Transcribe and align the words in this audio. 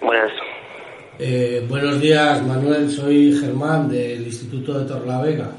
Buenas. 0.00 0.30
Eh, 1.18 1.64
buenos 1.68 2.00
días, 2.00 2.44
Manuel. 2.44 2.90
Soy 2.90 3.32
Germán 3.38 3.88
del 3.88 4.22
Instituto 4.26 4.80
de 4.80 4.84
Torlavega. 4.86 5.50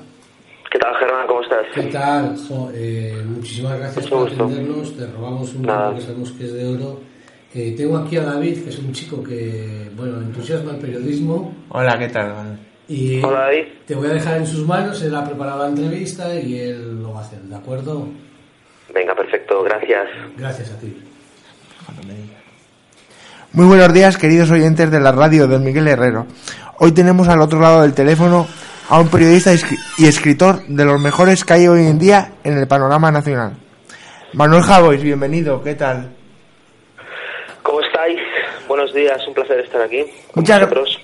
¿Qué 0.71 0.79
tal, 0.79 0.96
Germán? 0.97 1.28
¿Cómo 1.28 1.42
estás? 1.42 1.66
¿Qué 1.74 1.84
tal? 1.84 2.36
Jo, 2.47 2.70
eh, 2.74 3.24
muchísimas 3.26 3.79
gracias 3.79 4.05
Mucho 4.05 4.16
por 4.18 4.29
gusto. 4.29 4.44
atendernos. 4.46 4.97
Te 4.97 5.08
robamos 5.08 5.54
un 5.54 5.63
tiempo 5.63 5.96
que 5.96 6.02
sabemos 6.02 6.32
que 6.34 6.44
es 6.46 6.54
de 6.54 6.68
oro. 6.68 7.00
Eh, 7.54 7.74
tengo 7.76 7.98
aquí 7.98 8.18
a 8.18 8.24
David, 8.24 8.64
que 8.64 8.70
es 8.70 8.80
un 8.80 8.92
chico 8.92 9.24
que, 9.24 9.90
bueno, 9.96 10.18
entusiasma 10.22 10.72
el 10.72 10.78
periodismo. 10.78 11.56
Hola, 11.70 11.98
¿qué 11.98 12.08
tal? 12.10 12.34
Manuel? 12.34 12.58
Y 12.90 13.24
Hola, 13.24 13.40
David. 13.42 13.64
te 13.86 13.96
voy 13.96 14.08
a 14.08 14.14
dejar 14.14 14.38
en 14.38 14.46
sus 14.46 14.66
manos. 14.68 15.02
Él 15.02 15.16
ha 15.16 15.24
preparado 15.24 15.60
la 15.64 15.70
entrevista 15.70 16.36
y 16.40 16.60
él 16.60 17.02
lo 17.02 17.14
va 17.14 17.20
a 17.20 17.24
hacer, 17.24 17.40
¿de 17.40 17.56
acuerdo? 17.56 18.08
Venga, 18.94 19.16
perfecto. 19.16 19.64
Gracias. 19.64 20.08
Gracias 20.38 20.72
a 20.72 20.78
ti. 20.80 20.96
Muy 23.54 23.66
buenos 23.66 23.91
días, 23.94 24.18
queridos 24.18 24.52
oyentes 24.52 24.91
de 24.91 25.00
la 25.00 25.12
radio 25.12 25.48
de 25.48 25.59
Miguel 25.59 25.88
Herrero. 25.88 26.27
Hoy 26.80 26.91
tenemos 26.91 27.27
al 27.27 27.41
otro 27.41 27.59
lado 27.59 27.82
del 27.82 27.94
teléfono 27.94 28.48
a 28.90 29.00
un 29.00 29.08
periodista 29.09 29.52
y 29.54 29.58
escri- 29.58 29.80
y 29.98 30.05
escritor 30.08 30.66
de 30.68 30.86
los 30.86 30.99
mejores 31.02 31.44
que 31.44 31.54
hay 31.54 31.68
hoy 31.68 31.86
en 31.88 31.98
día 31.99 32.34
en 32.44 32.58
el 32.58 32.68
panorama 32.68 33.12
nacional. 33.12 33.54
Manuel 34.34 34.62
Javois, 34.63 35.02
bienvenido, 35.02 35.62
¿qué 35.63 35.73
tal? 35.76 36.12
¿Cómo 37.63 37.82
estáis? 37.82 38.18
Buenos 38.68 38.94
días. 38.94 39.18
Un 39.27 39.34
placer 39.34 39.60
estar 39.60 39.82
aquí. 39.82 40.05
Muchas, 40.35 40.62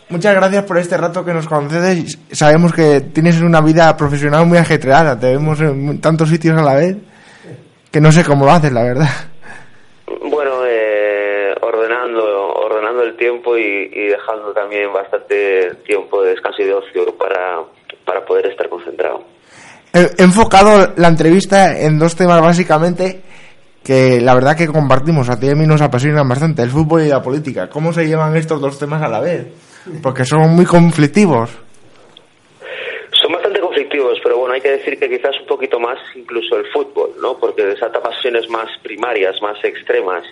muchas 0.10 0.36
gracias 0.36 0.64
por 0.66 0.78
este 0.78 0.98
rato 0.98 1.26
que 1.26 1.34
nos 1.34 1.48
concedes. 1.48 2.18
Sabemos 2.32 2.74
que 2.74 3.02
tienes 3.02 3.42
una 3.42 3.62
vida 3.62 3.98
profesional 3.98 4.46
muy 4.46 4.60
ajetreada, 4.60 5.20
te 5.20 5.28
vemos 5.32 5.60
en 5.62 6.00
tantos 6.00 6.30
sitios 6.30 6.58
a 6.60 6.64
la 6.64 6.76
vez 6.76 6.96
que 7.92 8.00
no 8.02 8.12
sé 8.12 8.24
cómo 8.24 8.46
lo 8.46 8.52
haces, 8.52 8.72
la 8.72 8.84
verdad. 8.84 9.10
Bueno, 10.30 10.66
eh, 10.68 11.54
ordenando, 11.62 12.24
ordenando 12.54 13.04
el 13.04 13.15
tiempo 13.26 13.58
y, 13.58 13.90
y 13.92 14.08
dejando 14.08 14.54
también 14.54 14.94
bastante 14.94 15.74
tiempo 15.86 16.22
de 16.22 16.32
descanso 16.32 16.62
y 16.62 16.66
de 16.66 16.74
ocio 16.74 17.18
para, 17.18 17.62
para 18.06 18.24
poder 18.24 18.48
estar 18.48 18.70
concentrado. 18.70 19.24
He 19.94 20.02
he 20.22 20.24
enfocado 20.24 20.94
la 20.98 21.08
entrevista 21.08 21.80
en 21.80 21.98
dos 21.98 22.16
temas 22.16 22.40
básicamente 22.42 23.22
que 23.84 24.20
la 24.22 24.36
verdad 24.36 24.58
que 24.58 24.68
compartimos, 24.68 25.30
a 25.30 25.40
ti 25.40 25.48
y 25.48 25.52
a 25.52 25.56
mí 25.56 25.66
nos 25.66 25.82
apasionan 25.82 26.28
bastante, 26.28 26.62
el 26.62 26.70
fútbol 26.70 27.04
y 27.04 27.10
la 27.10 27.22
política. 27.22 27.70
¿Cómo 27.70 27.94
se 27.94 28.08
llevan 28.08 28.36
estos 28.36 28.60
dos 28.60 28.78
temas 28.78 29.02
a 29.02 29.08
la 29.08 29.22
vez? 29.22 29.48
Porque 30.02 30.26
son 30.26 30.56
muy 30.56 30.66
conflictivos. 30.66 31.52
Son 33.22 33.32
bastante 33.32 33.60
conflictivos, 33.60 34.20
pero 34.24 34.38
bueno, 34.38 34.54
hay 34.56 34.62
que 34.62 34.72
decir 34.72 35.00
que 35.00 35.10
quizás 35.10 35.40
un 35.40 35.48
poquito 35.48 35.80
más 35.80 35.98
incluso 36.16 36.58
el 36.58 36.66
fútbol, 36.74 37.12
¿no? 37.22 37.38
Porque 37.38 37.64
desata 37.64 38.02
pasiones 38.02 38.50
más 38.50 38.68
primarias, 38.84 39.36
más 39.42 39.58
extremas. 39.64 40.24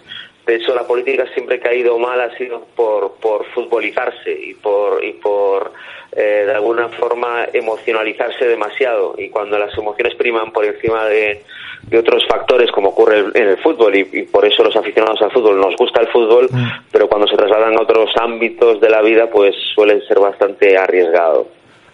De 0.45 0.55
hecho, 0.55 0.75
la 0.75 0.83
política 0.85 1.25
siempre 1.33 1.59
que 1.59 1.69
ha 1.69 1.73
ido 1.73 1.97
mal 1.97 2.19
ha 2.19 2.35
sido 2.37 2.65
por, 2.75 3.13
por 3.13 3.45
futbolizarse 3.53 4.31
y 4.31 4.53
por, 4.55 5.03
y 5.03 5.13
por 5.13 5.71
eh, 6.11 6.43
de 6.45 6.51
alguna 6.51 6.89
forma 6.89 7.45
emocionalizarse 7.53 8.45
demasiado. 8.45 9.15
Y 9.17 9.29
cuando 9.29 9.57
las 9.57 9.75
emociones 9.77 10.15
priman 10.15 10.51
por 10.51 10.65
encima 10.65 11.05
de, 11.05 11.43
de 11.83 11.97
otros 11.97 12.25
factores, 12.27 12.69
como 12.71 12.89
ocurre 12.89 13.19
en 13.33 13.47
el 13.47 13.57
fútbol, 13.59 13.95
y, 13.95 14.07
y 14.11 14.23
por 14.23 14.45
eso 14.45 14.63
los 14.63 14.75
aficionados 14.75 15.21
al 15.21 15.31
fútbol 15.31 15.61
nos 15.61 15.77
gusta 15.77 16.01
el 16.01 16.07
fútbol, 16.09 16.49
pero 16.91 17.07
cuando 17.07 17.25
se 17.27 17.37
trasladan 17.37 17.77
a 17.77 17.81
otros 17.81 18.11
ámbitos 18.19 18.81
de 18.81 18.89
la 18.89 19.01
vida, 19.01 19.29
pues 19.31 19.55
suelen 19.73 20.01
ser 20.07 20.19
bastante 20.19 20.77
arriesgados. 20.77 21.47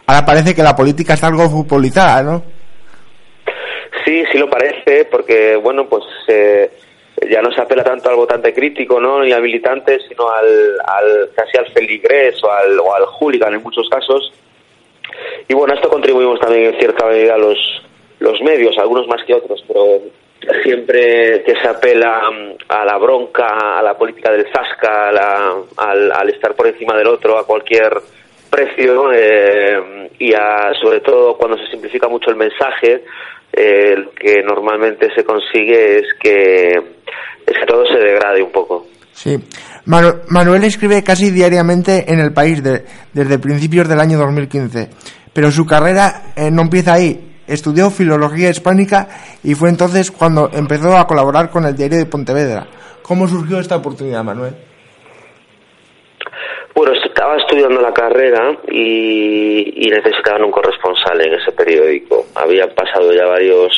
Ahora 0.07 0.25
parece 0.25 0.55
que 0.55 0.63
la 0.63 0.75
política 0.75 1.13
está 1.13 1.27
algo 1.27 1.47
futbolizada, 1.47 2.23
¿no? 2.23 2.43
Sí, 4.03 4.23
sí 4.31 4.39
lo 4.39 4.49
parece, 4.49 5.05
porque 5.05 5.55
bueno, 5.55 5.87
pues 5.87 6.03
eh, 6.27 6.71
ya 7.29 7.41
no 7.41 7.51
se 7.51 7.61
apela 7.61 7.83
tanto 7.83 8.09
al 8.09 8.15
votante 8.15 8.53
crítico, 8.53 8.99
¿no? 8.99 9.23
Ni 9.23 9.31
al 9.31 9.41
militante, 9.41 9.99
sino 10.07 10.29
al, 10.29 11.29
casi 11.35 11.57
al 11.57 11.67
feligrés 11.73 12.41
o 12.43 12.51
al, 12.51 12.79
o 12.79 12.93
al 12.93 13.03
hooligan 13.05 13.53
en 13.53 13.63
muchos 13.63 13.89
casos. 13.89 14.31
Y 15.47 15.53
bueno, 15.53 15.73
a 15.73 15.75
esto 15.77 15.89
contribuimos 15.89 16.39
también 16.39 16.73
en 16.73 16.79
cierta 16.79 17.05
medida 17.05 17.37
los, 17.37 17.57
los 18.19 18.39
medios, 18.41 18.77
algunos 18.77 19.07
más 19.07 19.23
que 19.25 19.33
otros, 19.33 19.63
pero 19.67 19.99
siempre 20.63 21.43
que 21.43 21.55
se 21.61 21.67
apela 21.67 22.29
mm, 22.31 22.53
a 22.69 22.85
la 22.85 22.97
bronca, 22.97 23.77
a 23.79 23.81
la 23.81 23.97
política 23.97 24.31
del 24.31 24.47
zasca, 24.51 25.09
a 25.09 25.11
la- 25.11 25.55
al, 25.77 26.11
al 26.11 26.29
estar 26.29 26.53
por 26.55 26.67
encima 26.67 26.95
del 26.97 27.07
otro 27.07 27.37
a 27.37 27.45
cualquier 27.45 27.91
precio 28.49 29.11
eh, 29.13 30.09
y 30.19 30.33
a, 30.33 30.71
sobre 30.81 31.01
todo 31.01 31.35
cuando 31.37 31.57
se 31.57 31.67
simplifica 31.67 32.07
mucho 32.07 32.29
el 32.29 32.35
mensaje, 32.35 33.03
eh, 33.59 33.95
lo 33.97 34.11
que 34.11 34.41
normalmente 34.43 35.07
se 35.15 35.23
consigue 35.23 35.97
es 35.99 36.05
que, 36.21 36.69
es 36.71 37.53
que 37.59 37.65
todo 37.67 37.85
se 37.85 37.99
degrade 37.99 38.41
un 38.41 38.51
poco. 38.51 38.87
Sí. 39.11 39.37
Manu- 39.85 40.21
Manuel 40.29 40.63
escribe 40.63 41.03
casi 41.03 41.29
diariamente 41.31 42.05
en 42.11 42.19
El 42.19 42.31
País 42.31 42.63
de- 42.63 42.85
desde 43.13 43.37
principios 43.39 43.87
del 43.89 43.99
año 43.99 44.17
2015, 44.17 44.89
pero 45.33 45.51
su 45.51 45.65
carrera 45.65 46.31
eh, 46.35 46.49
no 46.51 46.61
empieza 46.61 46.93
ahí. 46.93 47.25
Estudió 47.47 47.89
filología 47.89 48.49
hispánica 48.49 49.07
y 49.43 49.55
fue 49.55 49.69
entonces 49.69 50.11
cuando 50.11 50.49
empezó 50.53 50.95
a 50.95 51.07
colaborar 51.07 51.49
con 51.49 51.65
el 51.65 51.75
diario 51.75 51.97
de 51.97 52.05
Pontevedra. 52.05 52.67
¿Cómo 53.01 53.27
surgió 53.27 53.59
esta 53.59 53.75
oportunidad, 53.77 54.23
Manuel? 54.23 54.53
Bueno, 56.79 56.93
estaba 56.93 57.35
estudiando 57.35 57.81
la 57.81 57.91
carrera 57.91 58.57
y, 58.71 59.89
necesitaban 59.91 60.45
un 60.45 60.51
corresponsal 60.51 61.19
en 61.19 61.33
ese 61.33 61.51
periódico. 61.51 62.27
Habían 62.35 62.69
pasado 62.69 63.11
ya 63.11 63.25
varios 63.25 63.73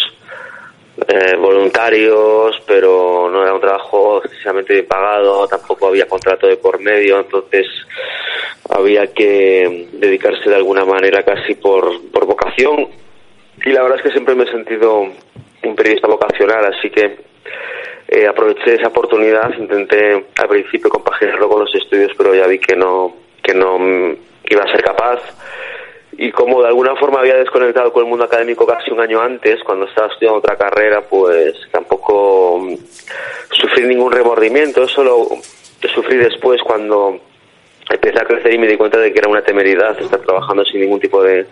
eh, 1.07 1.35
voluntarios, 1.35 2.62
pero 2.67 3.28
no 3.28 3.41
era 3.41 3.56
un 3.56 3.59
trabajo 3.59 4.22
excesivamente 4.23 4.73
bien 4.73 4.85
pagado, 4.85 5.47
tampoco 5.47 5.88
había 5.88 6.07
contrato 6.07 6.45
de 6.45 6.57
por 6.57 6.79
medio, 6.79 7.22
entonces 7.22 7.66
había 8.69 9.07
que 9.07 9.88
dedicarse 9.94 10.47
de 10.47 10.57
alguna 10.57 10.85
manera 10.85 11.23
casi 11.23 11.56
por, 11.56 12.07
por 12.12 12.28
vocación. 12.28 12.88
Y 13.66 13.72
la 13.72 13.81
verdad 13.81 13.97
es 13.97 14.03
que 14.03 14.12
siempre 14.12 14.35
me 14.35 14.44
he 14.44 14.51
sentido 14.51 15.07
un 15.63 15.75
periodista 15.75 16.07
vocacional, 16.07 16.66
así 16.66 16.91
que 16.91 17.31
eh, 18.13 18.27
aproveché 18.27 18.75
esa 18.75 18.89
oportunidad, 18.89 19.57
intenté 19.57 20.25
al 20.38 20.49
principio 20.49 20.89
compaginarlo 20.89 21.47
con 21.47 21.61
los 21.61 21.73
estudios, 21.73 22.11
pero 22.17 22.35
ya 22.35 22.45
vi 22.45 22.59
que 22.59 22.75
no, 22.75 23.16
que 23.41 23.53
no 23.53 23.77
iba 24.49 24.63
a 24.63 24.72
ser 24.72 24.83
capaz. 24.83 25.22
Y 26.17 26.29
como 26.29 26.61
de 26.61 26.67
alguna 26.67 26.94
forma 26.97 27.21
había 27.21 27.38
desconectado 27.38 27.94
con 27.94 28.03
el 28.03 28.09
mundo 28.09 28.25
académico 28.25 28.67
casi 28.67 28.91
un 28.91 29.00
año 29.00 29.21
antes, 29.21 29.63
cuando 29.63 29.85
estaba 29.85 30.07
estudiando 30.09 30.39
otra 30.39 30.57
carrera, 30.57 31.01
pues 31.01 31.55
tampoco 31.71 32.59
mm, 32.59 32.75
sufrí 33.51 33.85
ningún 33.85 34.11
remordimiento. 34.11 34.83
Eso 34.83 35.05
lo 35.05 35.29
sufrí 35.95 36.17
después 36.17 36.61
cuando 36.63 37.17
empecé 37.89 38.19
a 38.19 38.25
crecer 38.25 38.53
y 38.53 38.57
me 38.57 38.67
di 38.67 38.75
cuenta 38.75 39.00
de 39.00 39.13
que 39.13 39.19
era 39.19 39.29
una 39.29 39.41
temeridad 39.41 39.97
estar 39.97 40.19
trabajando 40.19 40.66
sin 40.66 40.81
ningún 40.81 41.00
tipo 41.00 41.23
de, 41.23 41.45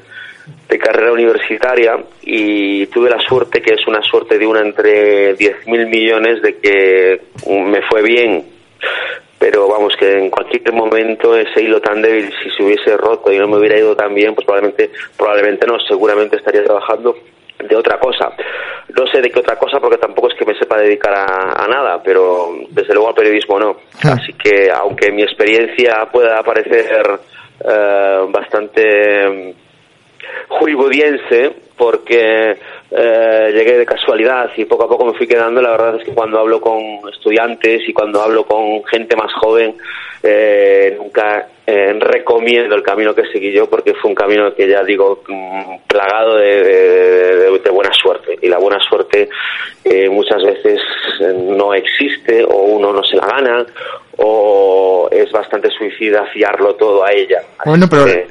de 0.68 0.78
carrera 0.78 1.12
universitaria 1.12 1.98
y 2.22 2.86
tuve 2.88 3.10
la 3.10 3.20
suerte, 3.20 3.62
que 3.62 3.74
es 3.74 3.88
una 3.88 4.02
suerte 4.02 4.38
de 4.38 4.46
una 4.46 4.62
entre 4.62 5.36
10.000 5.36 5.88
millones, 5.88 6.42
de 6.42 6.58
que 6.58 7.22
me 7.48 7.82
fue 7.84 8.04
bien. 8.04 8.46
Pero 9.40 9.68
vamos, 9.68 9.96
que 9.98 10.20
en 10.20 10.30
cualquier 10.30 10.74
momento 10.74 11.36
ese 11.36 11.64
hilo 11.64 11.80
tan 11.82 12.02
débil, 12.02 12.32
si 12.44 12.50
se 12.52 12.64
hubiese 12.64 12.98
roto 12.98 13.32
y 13.32 13.38
no 13.38 13.48
me 13.48 13.58
hubiera 13.58 13.80
ido 13.80 13.96
tan 13.96 14.14
bien, 14.14 14.36
pues 14.36 14.46
probablemente, 14.46 14.92
probablemente 15.18 15.66
no, 15.66 15.80
seguramente 15.80 16.36
estaría 16.36 16.64
trabajando 16.64 17.16
de 17.68 17.76
otra 17.76 17.98
cosa. 18.00 18.32
No 18.96 19.08
sé 19.08 19.22
de 19.22 19.30
qué 19.30 19.40
otra 19.40 19.56
cosa 19.56 19.80
porque 19.80 19.98
tampoco 19.98 20.30
es 20.30 20.38
que 20.38 20.46
me 20.46 20.58
sepa 20.58 20.78
dedicar 20.78 21.14
a, 21.14 21.64
a 21.64 21.68
nada, 21.68 22.02
pero 22.04 22.54
desde 22.70 22.94
luego 22.94 23.10
al 23.10 23.16
periodismo 23.16 23.60
no. 23.60 23.78
Así 24.04 24.34
que 24.34 24.70
aunque 24.72 25.12
mi 25.12 25.24
experiencia 25.24 26.08
pueda 26.12 26.44
parecer 26.44 27.20
eh, 27.62 28.26
bastante 28.30 28.59
hollywoodense 30.90 31.54
porque 31.78 32.58
eh, 32.92 33.52
llegué 33.54 33.78
de 33.78 33.86
casualidad 33.86 34.50
y 34.58 34.66
poco 34.66 34.84
a 34.84 34.90
poco 34.90 35.06
me 35.06 35.14
fui 35.18 35.28
quedando. 35.28 35.62
La 35.62 35.72
verdad 35.72 35.96
es 35.98 36.04
que 36.04 36.14
cuando 36.14 36.40
hablo 36.40 36.60
con 36.60 36.78
estudiantes 37.12 37.82
y 37.88 37.94
cuando 37.94 38.22
hablo 38.22 38.44
con 38.46 38.84
gente 38.86 39.16
más 39.16 39.32
joven, 39.34 39.76
eh, 40.22 40.96
nunca 41.00 41.48
eh, 41.66 41.94
recomiendo 42.00 42.76
el 42.76 42.84
camino 42.84 43.16
que 43.16 43.24
seguí 43.32 43.54
yo 43.54 43.70
porque 43.70 43.94
fue 43.94 44.10
un 44.10 44.16
camino 44.16 44.54
que 44.54 44.68
ya 44.68 44.84
digo 44.84 45.22
mm, 45.26 45.88
plagado 45.88 46.36
de, 46.36 46.64
de- 46.64 47.36
de- 47.38 47.60
de 47.60 47.70
buena 47.72 47.92
suerte 47.94 48.38
y 48.42 48.48
la 48.50 48.58
buena 48.58 48.80
suerte 48.80 49.30
eh, 49.86 50.10
muchas 50.10 50.42
veces 50.44 50.80
no 51.36 51.74
existe 51.74 52.44
o 52.44 52.56
uno 52.64 52.92
no 52.92 53.04
se 53.04 53.16
la 53.16 53.28
gana 53.28 53.66
o 54.18 55.08
es 55.12 55.32
bastante 55.32 55.70
suicida 55.70 56.26
fiarlo 56.34 56.76
todo 56.76 57.06
a 57.06 57.12
ella. 57.14 57.40
Así 57.58 57.70
Bueno, 57.70 57.86
pero 57.90 58.06
que- 58.06 58.28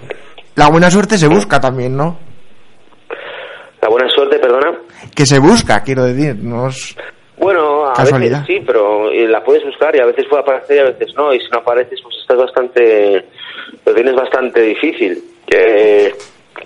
la 0.57 0.69
buena 0.69 0.91
suerte 0.91 1.17
se 1.17 1.29
busca 1.29 1.61
también, 1.61 1.97
¿no? 1.97 2.19
La 3.81 3.89
buena 3.89 4.09
suerte, 4.09 4.39
perdona. 4.39 4.79
Que 5.15 5.27
se 5.27 5.39
busca, 5.39 5.83
quiero 5.83 6.05
decir, 6.05 6.37
no 6.37 6.69
es... 6.69 6.97
Bueno, 7.37 7.87
a 7.87 7.93
Casualidad. 7.93 8.41
veces 8.41 8.57
sí, 8.57 8.65
pero 8.67 9.11
eh, 9.13 9.29
la 9.29 9.45
puedes 9.45 9.65
buscar 9.65 9.95
y 9.95 10.01
a 10.01 10.07
veces 10.07 10.27
puede 10.29 10.43
aparecer 10.43 10.77
y 10.77 10.81
a 10.81 10.91
veces 10.91 11.15
no. 11.17 11.33
Y 11.33 11.39
si 11.39 11.49
no 11.53 11.59
apareces, 11.59 12.01
pues 12.03 12.17
estás 12.21 12.37
bastante, 12.37 13.25
lo 13.87 13.95
tienes 13.95 14.17
bastante 14.17 14.61
difícil. 14.61 15.23
Eh, 15.55 16.13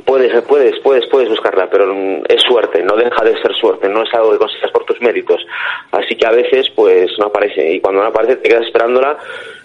puedes, 0.07 0.43
puedes, 0.45 0.79
puedes, 0.81 1.07
puedes 1.11 1.29
buscarla, 1.29 1.69
pero 1.71 1.93
es 2.27 2.41
suerte, 2.43 2.83
no 2.83 2.97
deja 2.97 3.23
de 3.23 3.41
ser 3.43 3.55
suerte, 3.55 3.89
no 3.89 4.03
es 4.03 4.15
algo 4.15 4.33
que 4.33 4.39
consigas 4.39 4.71
por 4.71 4.85
tus 4.85 5.01
méritos. 5.03 5.45
Así 5.91 6.17
que 6.17 6.27
a 6.27 6.31
veces, 6.33 6.71
pues 6.75 7.11
no 7.19 7.27
aparece, 7.27 7.75
y 7.75 7.81
cuando 7.81 8.01
no 8.03 8.09
aparece 8.09 8.37
te 8.37 8.49
quedas 8.49 8.67
esperándola 8.67 9.19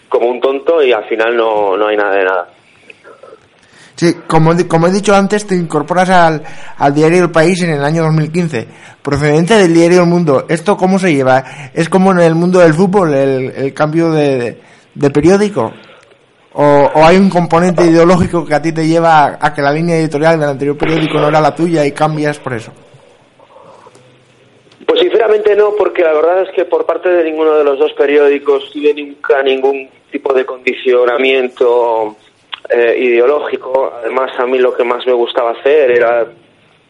como 0.10 0.28
un 0.28 0.42
tonto 0.42 0.84
y 0.84 0.92
al 0.92 1.06
final 1.06 1.36
no, 1.36 1.78
no 1.78 1.88
hay 1.88 1.98
nada 1.98 2.16
de 2.16 2.24
nada. 2.26 2.50
Sí, 3.98 4.14
como, 4.28 4.52
como 4.68 4.86
he 4.86 4.92
dicho 4.92 5.16
antes, 5.16 5.48
te 5.48 5.56
incorporas 5.56 6.08
al, 6.12 6.44
al 6.78 6.94
diario 6.94 7.24
El 7.24 7.32
País 7.32 7.64
en 7.64 7.72
el 7.72 7.84
año 7.84 8.04
2015, 8.04 8.68
procedente 9.02 9.56
del 9.56 9.74
diario 9.74 10.02
El 10.02 10.08
Mundo. 10.08 10.46
¿Esto 10.48 10.78
cómo 10.78 11.00
se 11.00 11.12
lleva? 11.12 11.44
¿Es 11.74 11.90
como 11.90 12.12
en 12.12 12.20
el 12.20 12.36
mundo 12.36 12.60
del 12.60 12.76
fútbol, 12.76 13.16
el, 13.16 13.52
el 13.56 13.74
cambio 13.74 14.12
de, 14.12 14.62
de 14.94 15.10
periódico? 15.10 15.74
O, 16.54 16.92
hay 16.94 17.18
un 17.18 17.30
componente 17.32 17.86
ideológico 17.86 18.46
que 18.46 18.54
a 18.54 18.62
ti 18.62 18.72
te 18.72 18.88
lleva 18.88 19.40
a, 19.42 19.52
que 19.52 19.64
la 19.64 19.72
línea 19.72 19.98
editorial 19.98 20.40
del 20.40 20.50
anterior 20.50 20.78
periódico 20.78 21.18
no 21.20 21.30
era 21.30 21.42
la 21.42 21.56
tuya 21.56 21.84
y 21.84 21.92
cambias 21.92 22.38
por 22.38 22.54
eso? 22.54 22.72
Pues 24.86 25.00
sinceramente 25.00 25.56
no, 25.56 25.72
porque 25.76 26.04
la 26.04 26.14
verdad 26.14 26.44
es 26.44 26.50
que 26.56 26.66
por 26.66 26.86
parte 26.86 27.10
de 27.10 27.24
ninguno 27.24 27.56
de 27.56 27.64
los 27.64 27.80
dos 27.80 27.94
periódicos 27.94 28.72
tuve 28.72 28.94
nunca 28.94 29.42
ningún 29.42 29.90
tipo 30.12 30.34
de 30.36 30.46
condicionamiento 30.46 32.16
eh, 32.69 32.95
ideológico. 32.98 33.94
Además, 34.01 34.31
a 34.39 34.45
mí 34.45 34.57
lo 34.57 34.74
que 34.74 34.83
más 34.83 35.06
me 35.06 35.13
gustaba 35.13 35.51
hacer 35.51 35.92
era 35.92 36.25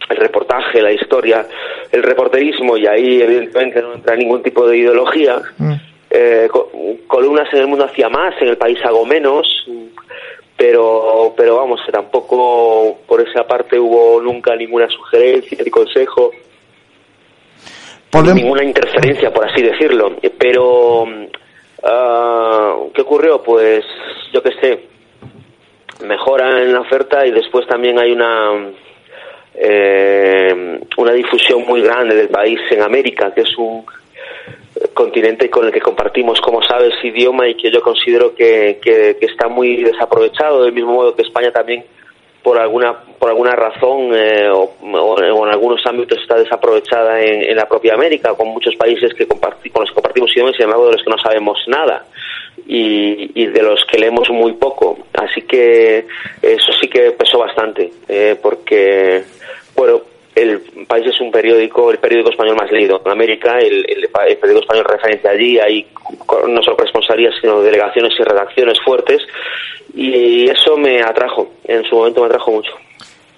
el 0.09 0.17
reportaje, 0.17 0.81
la 0.81 0.91
historia, 0.91 1.45
el 1.91 2.03
reporterismo, 2.03 2.77
y 2.77 2.87
ahí 2.87 3.21
evidentemente 3.21 3.81
no 3.81 3.93
entra 3.93 4.15
ningún 4.15 4.41
tipo 4.41 4.67
de 4.67 4.77
ideología. 4.77 5.41
Mm 5.57 5.75
eh, 6.09 6.47
columnas 7.07 7.51
en 7.53 7.59
el 7.59 7.67
mundo 7.67 7.85
hacía 7.85 8.09
más, 8.09 8.33
en 8.41 8.49
el 8.49 8.57
país 8.57 8.79
hago 8.83 9.05
menos, 9.05 9.45
pero, 10.55 11.33
pero 11.35 11.57
vamos, 11.57 11.81
tampoco 11.91 12.99
por 13.05 13.21
esa 13.21 13.45
parte 13.45 13.77
hubo 13.77 14.21
nunca 14.21 14.55
ninguna 14.55 14.87
sugerencia 14.89 15.57
ni 15.63 15.69
consejo, 15.69 16.31
ninguna 18.33 18.63
interferencia, 18.63 19.31
por 19.33 19.47
así 19.47 19.61
decirlo. 19.61 20.15
Pero, 20.39 21.03
uh, 21.03 22.91
¿qué 22.93 23.01
ocurrió? 23.01 23.43
Pues, 23.43 23.85
yo 24.33 24.41
qué 24.41 24.51
sé, 24.59 24.79
mejora 26.05 26.61
en 26.61 26.73
la 26.73 26.81
oferta 26.81 27.25
y 27.25 27.31
después 27.31 27.67
también 27.67 27.99
hay 27.99 28.11
una 28.11 28.71
eh, 29.55 30.79
una 30.97 31.13
difusión 31.13 31.65
muy 31.67 31.81
grande 31.81 32.15
del 32.15 32.29
país 32.29 32.59
en 32.69 32.81
América, 32.83 33.33
que 33.33 33.41
es 33.41 33.57
un 33.57 33.85
continente 34.93 35.49
con 35.49 35.65
el 35.65 35.71
que 35.71 35.81
compartimos, 35.81 36.39
como 36.41 36.61
sabes, 36.61 36.93
idioma 37.03 37.47
y 37.47 37.55
que 37.55 37.71
yo 37.71 37.81
considero 37.81 38.35
que, 38.35 38.79
que, 38.81 39.17
está 39.21 39.47
muy 39.47 39.83
desaprovechado, 39.83 40.63
del 40.63 40.73
mismo 40.73 40.93
modo 40.93 41.15
que 41.15 41.23
España 41.23 41.51
también 41.51 41.83
por 42.43 42.59
alguna 42.59 42.95
por 43.19 43.29
alguna 43.29 43.55
razón 43.55 44.11
eh, 44.13 44.47
o, 44.49 44.71
en 45.19 45.49
algunos 45.49 45.83
ámbitos 45.85 46.19
está 46.21 46.35
desaprovechada 46.35 47.19
en, 47.19 47.55
la 47.55 47.67
propia 47.67 47.95
América, 47.95 48.33
con 48.35 48.49
muchos 48.49 48.75
países 48.75 49.13
que 49.15 49.27
con 49.27 49.39
los 49.41 49.89
que 49.89 49.95
compartimos 49.95 50.31
idiomas 50.35 50.53
y 50.53 50.57
sin 50.57 50.65
embargo 50.65 50.85
de 50.85 50.93
los 50.93 51.03
que 51.03 51.09
no 51.09 51.17
sabemos 51.17 51.59
nada 51.67 52.05
y, 52.65 53.41
y, 53.41 53.45
de 53.47 53.61
los 53.61 53.79
que 53.89 53.99
leemos 53.99 54.29
muy 54.29 54.53
poco. 54.53 54.97
Así 55.13 55.41
que 55.41 56.05
eso 56.41 56.71
sí 56.79 56.87
que 56.87 57.11
pesó 57.11 57.39
bastante, 57.39 57.91
eh, 58.07 58.37
porque, 58.41 59.23
bueno, 59.75 60.01
el 60.35 60.61
País 60.87 61.07
es 61.07 61.19
un 61.19 61.31
periódico, 61.31 61.91
el 61.91 61.97
periódico 61.97 62.29
español 62.29 62.55
más 62.55 62.71
leído 62.71 63.01
en 63.03 63.11
América, 63.11 63.57
el, 63.59 63.83
periódico 64.11 64.59
español 64.61 64.85
referencia 64.85 65.31
allí, 65.31 65.59
hay 65.59 65.87
no 66.47 66.61
solo 66.61 66.77
corresponsalías, 66.77 67.33
sino 67.41 67.61
delegaciones 67.61 68.13
y 68.19 68.23
redacciones 68.23 68.77
fuertes, 68.85 69.21
y 69.95 70.49
eso 70.49 70.77
me 70.77 71.01
atrajo, 71.01 71.49
en 71.63 71.83
su 71.85 71.95
momento 71.95 72.21
me 72.21 72.27
atrajo 72.27 72.51
mucho. 72.51 72.71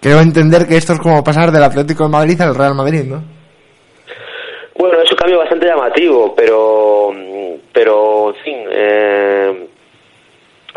Quiero 0.01 0.19
entender 0.19 0.68
que 0.68 0.77
esto 0.77 0.94
es 0.94 1.00
como 1.00 1.24
pasar 1.24 1.51
del 1.51 1.63
Atlético 1.63 2.04
de 2.04 2.10
Madrid 2.10 2.39
al 2.42 2.56
Real 2.56 2.75
Madrid, 2.75 3.04
¿no? 3.04 3.38
Bueno, 4.79 5.01
es 5.01 5.11
un 5.11 5.17
cambio 5.17 5.39
bastante 5.39 5.65
llamativo, 5.65 6.33
pero, 6.33 7.13
pero 7.73 8.29
en 8.29 8.35
fin, 8.35 8.57
eh, 8.71 9.67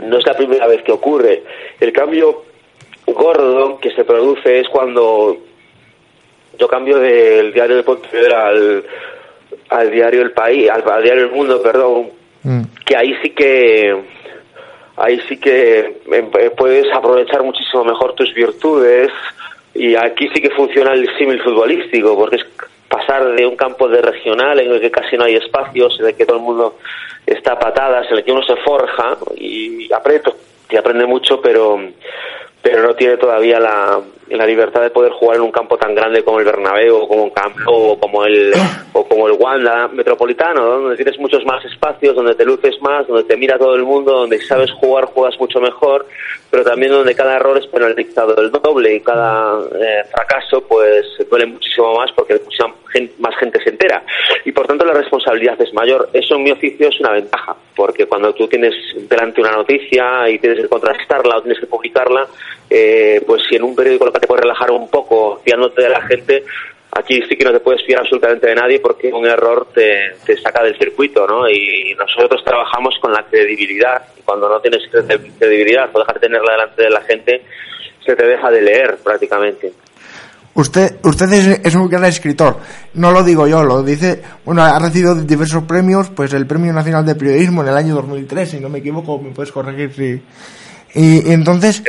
no 0.02 0.18
es 0.18 0.26
la 0.26 0.34
primera 0.34 0.66
vez 0.66 0.82
que 0.82 0.90
ocurre. 0.90 1.44
El 1.78 1.92
cambio 1.92 2.42
gordo 3.06 3.78
que 3.78 3.92
se 3.92 4.02
produce 4.02 4.58
es 4.58 4.68
cuando 4.68 5.36
yo 6.58 6.66
cambio 6.66 6.98
del 6.98 7.52
diario 7.52 7.76
de 7.76 7.84
Pontevedra 7.84 8.48
al, 8.48 8.84
al 9.68 9.90
diario 9.92 10.22
El 10.22 10.32
País, 10.32 10.68
al, 10.68 10.82
diario 11.04 11.26
El 11.26 11.30
Mundo, 11.30 11.62
perdón, 11.62 12.10
mm. 12.42 12.62
que 12.84 12.96
ahí 12.96 13.14
sí 13.22 13.30
que 13.30 14.02
ahí 14.96 15.20
sí 15.28 15.38
que 15.38 16.00
em, 16.10 16.28
eh, 16.40 16.50
puedes 16.50 16.92
aprovechar 16.92 17.44
muchísimo 17.44 17.84
mejor 17.84 18.16
tus 18.16 18.34
virtudes 18.34 19.12
y 19.74 19.94
aquí 19.94 20.28
sí 20.34 20.42
que 20.42 20.50
funciona 20.50 20.92
el 20.92 21.08
símil 21.16 21.40
futbolístico 21.40 22.16
porque 22.16 22.36
es 22.36 22.44
pasar 22.92 23.32
de 23.32 23.46
un 23.46 23.56
campo 23.56 23.88
de 23.88 24.02
regional 24.02 24.60
en 24.60 24.70
el 24.70 24.80
que 24.80 24.90
casi 24.90 25.16
no 25.16 25.24
hay 25.24 25.36
espacios, 25.36 25.98
en 25.98 26.06
el 26.06 26.14
que 26.14 26.26
todo 26.26 26.36
el 26.36 26.42
mundo 26.42 26.76
está 27.24 27.52
a 27.52 27.58
patadas, 27.58 28.06
en 28.10 28.18
el 28.18 28.24
que 28.24 28.32
uno 28.32 28.42
se 28.42 28.56
forja 28.56 29.16
y 29.36 29.90
aprende, 29.92 30.30
y 30.68 30.76
aprende 30.76 31.06
mucho, 31.06 31.40
pero 31.40 31.80
pero 32.60 32.82
no 32.82 32.94
tiene 32.94 33.16
todavía 33.16 33.58
la, 33.58 34.00
la 34.38 34.46
libertad 34.46 34.82
de 34.82 34.90
poder 34.90 35.12
jugar 35.12 35.36
en 35.36 35.42
un 35.42 35.52
campo 35.52 35.76
tan 35.76 35.94
grande 35.94 36.24
como 36.24 36.38
el 36.38 36.44
Bernabéu 36.44 36.96
o 36.96 37.08
como 37.08 37.24
un 37.24 37.30
campo 37.30 37.70
o 37.70 37.98
como 37.98 38.24
el 38.24 38.52
o 38.92 39.04
como 39.04 39.26
el 39.28 39.34
Wanda 39.38 39.88
Metropolitano 39.88 40.64
donde 40.64 40.96
tienes 40.96 41.18
muchos 41.18 41.44
más 41.44 41.64
espacios 41.64 42.14
donde 42.14 42.34
te 42.34 42.44
luces 42.44 42.80
más 42.80 43.06
donde 43.06 43.24
te 43.24 43.36
mira 43.36 43.58
todo 43.58 43.74
el 43.74 43.84
mundo 43.84 44.12
donde 44.12 44.40
sabes 44.42 44.70
jugar 44.72 45.06
juegas 45.06 45.38
mucho 45.38 45.60
mejor 45.60 46.06
pero 46.52 46.64
también 46.64 46.92
donde 46.92 47.14
cada 47.14 47.36
error 47.36 47.56
es 47.56 47.66
penalizado. 47.66 48.34
Del 48.34 48.50
doble 48.50 48.96
y 48.96 49.00
cada 49.00 49.58
eh, 49.74 50.04
fracaso 50.14 50.60
pues 50.68 51.06
duele 51.30 51.46
muchísimo 51.46 51.94
más 51.94 52.12
porque 52.12 52.38
más 53.20 53.34
gente 53.36 53.58
se 53.64 53.70
entera. 53.70 54.02
Y 54.44 54.52
por 54.52 54.66
tanto 54.66 54.84
la 54.84 54.92
responsabilidad 54.92 55.58
es 55.62 55.72
mayor. 55.72 56.10
Eso 56.12 56.36
en 56.36 56.42
mi 56.42 56.50
oficio 56.50 56.88
es 56.88 57.00
una 57.00 57.12
ventaja 57.12 57.56
porque 57.74 58.04
cuando 58.04 58.34
tú 58.34 58.46
tienes 58.48 58.74
delante 59.08 59.40
una 59.40 59.52
noticia 59.52 60.28
y 60.28 60.38
tienes 60.38 60.60
que 60.60 60.68
contrastarla 60.68 61.38
o 61.38 61.40
tienes 61.40 61.58
que 61.58 61.66
publicarla 61.66 62.26
eh, 62.68 63.22
pues 63.26 63.42
si 63.48 63.56
en 63.56 63.62
un 63.62 63.74
periódico 63.74 64.04
te 64.22 64.28
puedes 64.28 64.44
relajar 64.44 64.70
un 64.70 64.88
poco 64.88 65.40
fiándote 65.44 65.82
de 65.82 65.88
la 65.88 66.00
gente, 66.02 66.44
aquí 66.92 67.20
sí 67.28 67.36
que 67.36 67.44
no 67.44 67.52
te 67.52 67.58
puedes 67.58 67.84
fiar 67.84 68.00
absolutamente 68.00 68.46
de 68.46 68.54
nadie 68.54 68.78
porque 68.78 69.12
un 69.12 69.26
error 69.26 69.66
te, 69.74 70.14
te 70.24 70.40
saca 70.40 70.62
del 70.62 70.78
circuito, 70.78 71.26
¿no? 71.26 71.48
Y 71.48 71.92
nosotros 71.98 72.40
trabajamos 72.44 72.94
con 73.00 73.12
la 73.12 73.24
credibilidad. 73.24 74.00
Y 74.16 74.22
cuando 74.22 74.48
no 74.48 74.60
tienes 74.60 74.82
credibilidad 75.38 75.90
o 75.92 75.98
dejar 75.98 76.14
de 76.14 76.20
tenerla 76.20 76.52
delante 76.52 76.82
de 76.82 76.90
la 76.90 77.00
gente, 77.00 77.42
se 78.06 78.14
te 78.14 78.24
deja 78.24 78.48
de 78.50 78.62
leer 78.62 78.98
prácticamente. 79.02 79.72
Usted, 80.54 80.98
usted 81.02 81.60
es, 81.64 81.74
un 81.74 81.88
gran 81.88 82.04
escritor, 82.04 82.58
no 82.94 83.10
lo 83.10 83.24
digo 83.24 83.48
yo, 83.48 83.64
lo 83.64 83.82
dice, 83.82 84.22
bueno, 84.44 84.62
ha 84.62 84.78
recibido 84.78 85.14
diversos 85.14 85.64
premios, 85.64 86.10
pues 86.10 86.34
el 86.34 86.46
Premio 86.46 86.74
Nacional 86.74 87.06
de 87.06 87.14
Periodismo 87.14 87.62
en 87.62 87.68
el 87.68 87.76
año 87.76 87.94
2003, 87.94 88.50
si 88.50 88.60
no 88.60 88.68
me 88.68 88.80
equivoco, 88.80 89.18
me 89.18 89.30
puedes 89.30 89.50
corregir 89.50 89.94
si... 89.94 90.22
y 90.94 91.32
entonces, 91.32 91.82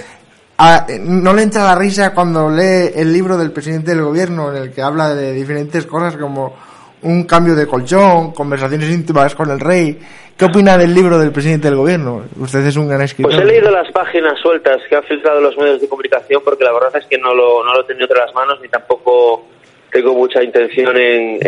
Ah, 0.57 0.85
¿No 0.99 1.33
le 1.33 1.41
entra 1.41 1.63
la 1.63 1.75
risa 1.75 2.13
cuando 2.13 2.49
lee 2.49 2.91
el 2.95 3.11
libro 3.11 3.37
del 3.37 3.51
presidente 3.51 3.91
del 3.91 4.03
gobierno 4.03 4.51
en 4.51 4.61
el 4.61 4.71
que 4.71 4.81
habla 4.81 5.15
de 5.15 5.33
diferentes 5.33 5.85
cosas 5.87 6.15
como 6.15 6.55
un 7.01 7.23
cambio 7.23 7.55
de 7.55 7.67
colchón, 7.67 8.31
conversaciones 8.33 8.89
íntimas 8.89 9.33
con 9.35 9.49
el 9.49 9.59
rey? 9.59 9.99
¿Qué 10.37 10.45
opina 10.45 10.77
del 10.77 10.93
libro 10.93 11.17
del 11.19 11.31
presidente 11.31 11.67
del 11.67 11.77
gobierno? 11.77 12.23
Usted 12.39 12.65
es 12.65 12.75
un 12.75 12.87
gran 12.87 13.01
escritor. 13.01 13.31
Pues 13.31 13.43
he 13.43 13.45
leído 13.45 13.71
las 13.71 13.91
páginas 13.91 14.39
sueltas 14.39 14.77
que 14.89 14.95
han 14.95 15.03
filtrado 15.03 15.41
los 15.41 15.57
medios 15.57 15.81
de 15.81 15.87
comunicación 15.87 16.41
porque 16.43 16.63
la 16.63 16.71
verdad 16.71 16.95
es 16.97 17.05
que 17.07 17.17
no 17.17 17.33
lo, 17.33 17.63
no 17.63 17.73
lo 17.73 17.81
he 17.81 17.85
tenido 17.85 18.05
entre 18.05 18.19
las 18.19 18.33
manos 18.33 18.59
ni 18.61 18.67
tampoco 18.67 19.45
tengo 19.93 20.15
mucha 20.15 20.43
intención 20.43 20.97
en, 20.97 21.39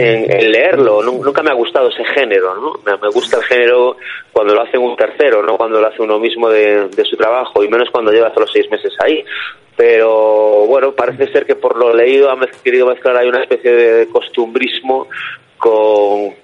leerlo. 0.52 1.02
Nunca 1.02 1.42
me 1.42 1.50
ha 1.50 1.56
gustado 1.56 1.90
ese 1.90 2.06
género, 2.06 2.56
¿no? 2.56 2.74
Me, 2.86 3.10
gusta 3.10 3.38
el 3.38 3.44
género 3.44 3.98
cuando 4.32 4.54
lo 4.54 4.62
hace 4.62 4.78
un 4.78 4.96
tercero, 4.96 5.42
no 5.42 5.58
cuando 5.58 5.82
lo 5.82 5.88
hace 5.88 6.02
uno 6.02 6.20
mismo 6.20 6.48
de, 6.50 6.88
su 7.04 7.18
trabajo, 7.18 7.64
y 7.64 7.68
menos 7.68 7.90
cuando 7.90 8.12
lleva 8.12 8.34
solo 8.34 8.46
seis 8.48 8.70
meses 8.70 8.94
ahí. 9.04 9.26
Pero 9.76 10.66
bueno, 10.68 10.94
parece 10.94 11.32
ser 11.32 11.46
que 11.46 11.56
por 11.56 11.76
lo 11.76 11.94
leído 11.94 12.30
ha 12.30 12.38
querido 12.64 12.86
mezclar 12.88 13.18
ahí 13.18 13.28
una 13.28 13.42
especie 13.42 13.72
de 13.72 14.08
costumbrismo 14.10 15.08
con 15.58 16.36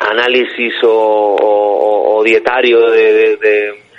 análisis 0.00 0.74
o, 0.82 2.22
dietario 2.24 2.90
de 2.90 3.36
de 3.36 3.89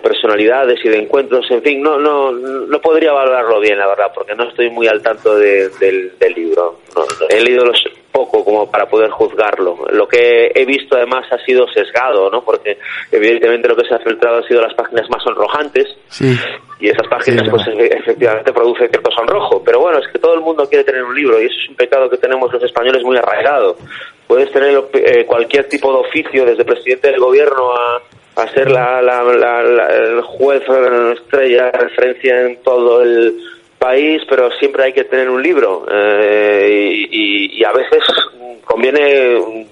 personalidades 0.00 0.84
y 0.84 0.88
de 0.88 0.98
encuentros, 0.98 1.50
en 1.50 1.62
fin, 1.62 1.82
no, 1.82 1.98
no, 1.98 2.32
no 2.32 2.80
podría 2.80 3.12
valorarlo 3.12 3.60
bien, 3.60 3.78
la 3.78 3.86
verdad, 3.86 4.10
porque 4.14 4.34
no 4.34 4.44
estoy 4.48 4.68
muy 4.70 4.86
al 4.88 5.02
tanto 5.02 5.36
del, 5.36 5.70
del, 5.78 6.34
libro. 6.34 6.80
he 7.28 7.40
leído 7.40 7.64
los 7.64 7.82
poco 8.16 8.44
como 8.44 8.70
para 8.70 8.86
poder 8.88 9.10
juzgarlo. 9.10 9.76
Lo 9.90 10.08
que 10.08 10.50
he 10.54 10.64
visto 10.64 10.96
además 10.96 11.26
ha 11.30 11.38
sido 11.44 11.68
sesgado, 11.68 12.30
¿no? 12.30 12.42
Porque 12.42 12.78
evidentemente 13.12 13.68
lo 13.68 13.76
que 13.76 13.86
se 13.86 13.94
ha 13.94 13.98
filtrado 13.98 14.38
han 14.38 14.44
sido 14.44 14.62
las 14.62 14.72
páginas 14.74 15.08
más 15.10 15.22
sonrojantes 15.22 15.86
y 16.80 16.88
esas 16.88 17.06
páginas 17.08 17.46
pues 17.50 17.62
efectivamente 17.68 18.54
producen 18.54 18.88
cierto 18.88 19.10
sonrojo. 19.10 19.62
Pero 19.62 19.80
bueno, 19.80 19.98
es 19.98 20.08
que 20.10 20.18
todo 20.18 20.34
el 20.34 20.40
mundo 20.40 20.66
quiere 20.66 20.84
tener 20.84 21.04
un 21.04 21.14
libro 21.14 21.40
y 21.40 21.44
eso 21.44 21.56
es 21.62 21.68
un 21.68 21.76
pecado 21.76 22.08
que 22.08 22.16
tenemos 22.16 22.50
los 22.50 22.62
españoles 22.62 23.02
muy 23.02 23.18
arraigado. 23.18 23.76
Puedes 24.26 24.50
tener 24.50 24.82
eh, 24.94 25.26
cualquier 25.26 25.68
tipo 25.68 25.92
de 25.92 25.98
oficio, 25.98 26.46
desde 26.46 26.64
presidente 26.64 27.10
del 27.10 27.20
gobierno 27.20 27.72
a 27.72 28.02
a 28.36 28.52
ser 28.52 28.70
la, 28.70 29.00
la, 29.00 29.86
el 29.88 30.20
juez 30.20 30.62
estrella, 31.14 31.70
referencia 31.70 32.42
en 32.42 32.62
todo 32.62 33.02
el 33.02 33.34
país, 33.78 34.22
pero 34.28 34.50
siempre 34.52 34.84
hay 34.84 34.92
que 34.92 35.04
tener 35.04 35.30
un 35.30 35.42
libro 35.42 35.86
eh, 35.90 37.06
y, 37.10 37.60
y, 37.60 37.64
a 37.64 37.72
veces 37.72 38.02
conviene 38.64 39.66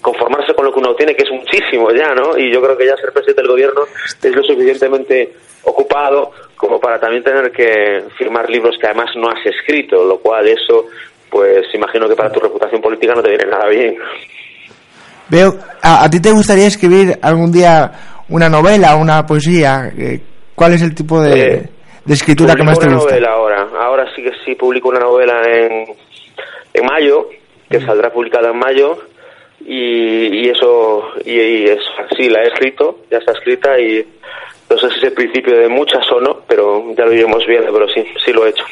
conformarse 0.00 0.54
con 0.54 0.64
lo 0.64 0.72
que 0.72 0.78
uno 0.78 0.94
tiene, 0.94 1.14
que 1.14 1.24
es 1.24 1.30
muchísimo 1.30 1.90
ya, 1.90 2.14
¿no? 2.14 2.36
Y 2.38 2.50
yo 2.52 2.62
creo 2.62 2.76
que 2.76 2.86
ya 2.86 2.96
ser 2.96 3.12
presidente 3.12 3.42
del 3.42 3.50
gobierno 3.50 3.82
es 4.22 4.34
lo 4.34 4.42
suficientemente 4.42 5.34
ocupado 5.64 6.32
como 6.56 6.80
para 6.80 6.98
también 6.98 7.22
tener 7.22 7.50
que 7.50 8.04
firmar 8.16 8.48
libros 8.48 8.78
que 8.78 8.86
además 8.86 9.10
no 9.16 9.28
has 9.28 9.44
escrito, 9.44 10.04
lo 10.04 10.18
cual 10.18 10.48
eso, 10.48 10.86
pues 11.30 11.66
imagino 11.74 12.08
que 12.08 12.16
para 12.16 12.32
tu 12.32 12.40
reputación 12.40 12.80
política 12.80 13.14
no 13.14 13.22
te 13.22 13.30
viene 13.30 13.46
nada 13.46 13.68
bien. 13.68 13.98
Veo, 15.28 15.58
¿a, 15.82 16.08
ti 16.08 16.20
te 16.20 16.30
gustaría 16.32 16.66
escribir 16.66 17.18
algún 17.20 17.50
día 17.50 17.90
una 18.28 18.48
novela, 18.48 18.96
una 18.96 19.26
poesía? 19.26 19.90
Eh, 19.96 20.20
¿Cuál 20.54 20.74
es 20.74 20.82
el 20.82 20.94
tipo 20.94 21.20
de, 21.20 21.40
eh, 21.40 21.70
de 22.04 22.14
escritura 22.14 22.54
que 22.54 22.62
más 22.62 22.78
te 22.78 22.88
gusta? 22.88 23.10
novela 23.10 23.32
ahora. 23.32 23.66
Ahora 23.80 24.06
sí 24.14 24.22
que 24.22 24.32
sí 24.44 24.54
publico 24.54 24.88
una 24.88 25.00
novela 25.00 25.42
en, 25.44 25.84
en 26.74 26.84
mayo, 26.86 27.28
que 27.68 27.80
saldrá 27.80 28.10
publicada 28.10 28.50
en 28.50 28.58
mayo, 28.58 28.98
y, 29.60 30.46
y 30.46 30.48
eso, 30.48 31.02
y, 31.24 31.64
eso, 31.64 31.90
sí, 32.16 32.28
la 32.28 32.42
he 32.42 32.48
escrito, 32.48 33.00
ya 33.10 33.18
está 33.18 33.32
escrita 33.32 33.78
y 33.80 34.06
no 34.70 34.78
sé 34.78 34.88
si 34.90 34.98
es 34.98 35.04
el 35.04 35.12
principio 35.12 35.58
de 35.58 35.68
muchas 35.68 36.04
o 36.12 36.20
no, 36.20 36.40
pero 36.46 36.94
ya 36.96 37.04
lo 37.04 37.12
iremos 37.12 37.44
viendo, 37.46 37.72
pero 37.72 37.88
sí, 37.88 38.04
sí 38.24 38.32
lo 38.32 38.46
he 38.46 38.50
hecho. 38.50 38.64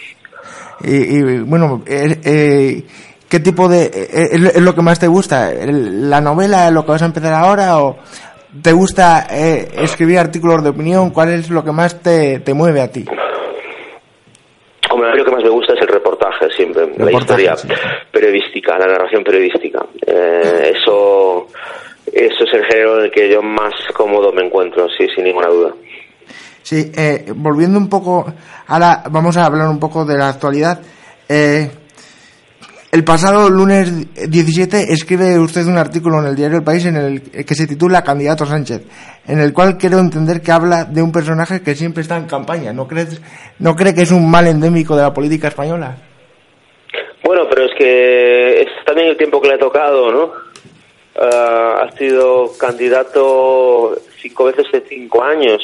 Y, 0.84 1.40
bueno, 1.42 1.82
eh, 1.87 2.16
eh, 2.25 2.82
¿qué 3.28 3.40
tipo 3.40 3.68
de... 3.68 3.84
Eh, 3.86 4.28
es 4.32 4.62
lo 4.62 4.74
que 4.74 4.82
más 4.82 4.98
te 4.98 5.06
gusta? 5.06 5.52
¿La 5.52 6.20
novela, 6.20 6.70
lo 6.70 6.84
que 6.84 6.92
vas 6.92 7.02
a 7.02 7.06
empezar 7.06 7.32
ahora 7.34 7.78
o 7.78 7.96
te 8.62 8.72
gusta 8.72 9.26
escribir 9.30 10.18
artículos 10.18 10.62
de 10.62 10.70
opinión? 10.70 11.10
¿Cuál 11.10 11.30
es 11.30 11.50
lo 11.50 11.64
que 11.64 11.72
más 11.72 12.00
te, 12.00 12.40
te 12.40 12.54
mueve 12.54 12.80
a 12.80 12.90
ti? 12.90 13.04
Como 14.88 15.04
lo 15.04 15.24
que 15.24 15.30
más 15.30 15.42
me 15.42 15.50
gusta 15.50 15.74
es 15.74 15.80
el 15.80 15.88
reportaje 15.88 16.48
siempre, 16.56 16.88
la 16.96 17.10
historia 17.10 17.56
periodística, 18.12 18.78
la 18.78 18.86
narración 18.86 19.24
periodística. 19.24 19.84
eso 20.06 21.48
eso 22.14 22.44
es 22.44 22.54
el 22.54 22.64
género 22.66 22.98
en 22.98 23.04
el 23.06 23.10
que 23.10 23.28
yo 23.28 23.42
más 23.42 23.74
cómodo 23.92 24.32
me 24.32 24.42
encuentro, 24.42 24.86
sí, 24.96 25.06
sin 25.14 25.24
ninguna 25.24 25.48
duda. 25.48 25.74
Sí, 26.62 26.92
eh, 26.96 27.24
volviendo 27.34 27.78
un 27.78 27.88
poco, 27.88 28.24
ahora 28.68 29.02
vamos 29.10 29.36
a 29.36 29.46
hablar 29.46 29.68
un 29.68 29.80
poco 29.80 30.04
de 30.04 30.16
la 30.16 30.28
actualidad. 30.28 30.80
Eh, 31.28 31.68
el 32.94 33.02
pasado 33.02 33.50
lunes 33.50 33.90
17 34.30 34.92
escribe 34.92 35.36
usted 35.36 35.66
un 35.66 35.76
artículo 35.76 36.20
en 36.20 36.28
el 36.28 36.36
diario 36.36 36.58
El 36.58 36.62
País 36.62 36.86
en 36.86 36.94
el 36.94 37.44
que 37.44 37.54
se 37.56 37.66
titula 37.66 38.04
Candidato 38.04 38.46
Sánchez, 38.46 38.82
en 39.26 39.40
el 39.40 39.52
cual 39.52 39.76
quiero 39.76 39.98
entender 39.98 40.40
que 40.40 40.52
habla 40.52 40.84
de 40.84 41.02
un 41.02 41.10
personaje 41.10 41.60
que 41.60 41.74
siempre 41.74 42.02
está 42.02 42.16
en 42.16 42.28
campaña. 42.28 42.72
¿No, 42.72 42.86
crees, 42.86 43.20
¿No 43.58 43.74
cree 43.74 43.96
que 43.96 44.02
es 44.02 44.12
un 44.12 44.30
mal 44.30 44.46
endémico 44.46 44.94
de 44.94 45.02
la 45.02 45.12
política 45.12 45.48
española? 45.48 45.96
Bueno, 47.24 47.48
pero 47.50 47.64
es 47.64 47.72
que 47.76 48.60
es 48.60 48.68
también 48.86 49.08
el 49.08 49.16
tiempo 49.16 49.40
que 49.40 49.48
le 49.48 49.54
ha 49.54 49.58
tocado, 49.58 50.12
¿no? 50.12 50.24
Uh, 51.16 51.82
ha 51.82 51.90
sido 51.98 52.52
candidato 52.56 53.96
cinco 54.20 54.44
veces 54.44 54.66
en 54.72 54.82
cinco 54.88 55.24
años 55.24 55.60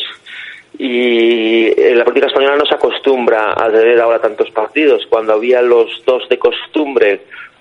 y 0.83 1.75
la 1.95 2.05
política 2.05 2.29
española 2.29 2.57
no 2.57 2.65
se 2.65 2.75
acostumbra 2.75 3.53
a 3.53 3.71
tener 3.71 4.01
ahora 4.01 4.19
tantos 4.19 4.51
partidos. 4.51 5.07
Cuando 5.11 5.35
había 5.35 5.61
los 5.61 6.03
dos 6.07 6.27
de 6.31 6.39
costumbre 6.39 7.21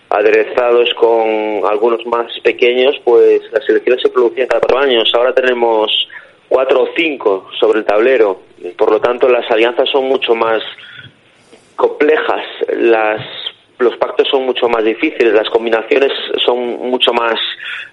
aderezados 0.09 0.93
con 0.93 1.61
algunos 1.69 2.05
más 2.05 2.31
pequeños, 2.41 2.95
pues 3.03 3.41
las 3.51 3.67
elecciones 3.67 4.01
se 4.01 4.09
producían 4.09 4.47
cada 4.47 4.61
cuatro 4.61 4.79
años. 4.79 5.11
Ahora 5.13 5.33
tenemos 5.33 6.07
cuatro 6.47 6.83
o 6.83 6.89
cinco 6.95 7.49
sobre 7.59 7.79
el 7.79 7.85
tablero. 7.85 8.39
Por 8.77 8.89
lo 8.89 9.01
tanto, 9.01 9.27
las 9.27 9.51
alianzas 9.51 9.89
son 9.89 10.05
mucho 10.05 10.33
más 10.33 10.63
complejas. 11.75 12.45
Las 12.73 13.19
los 13.79 13.97
pactos 13.97 14.29
son 14.29 14.45
mucho 14.45 14.69
más 14.69 14.83
difíciles, 14.83 15.33
las 15.33 15.49
combinaciones 15.49 16.11
son 16.45 16.57
mucho 16.89 17.13
más 17.13 17.35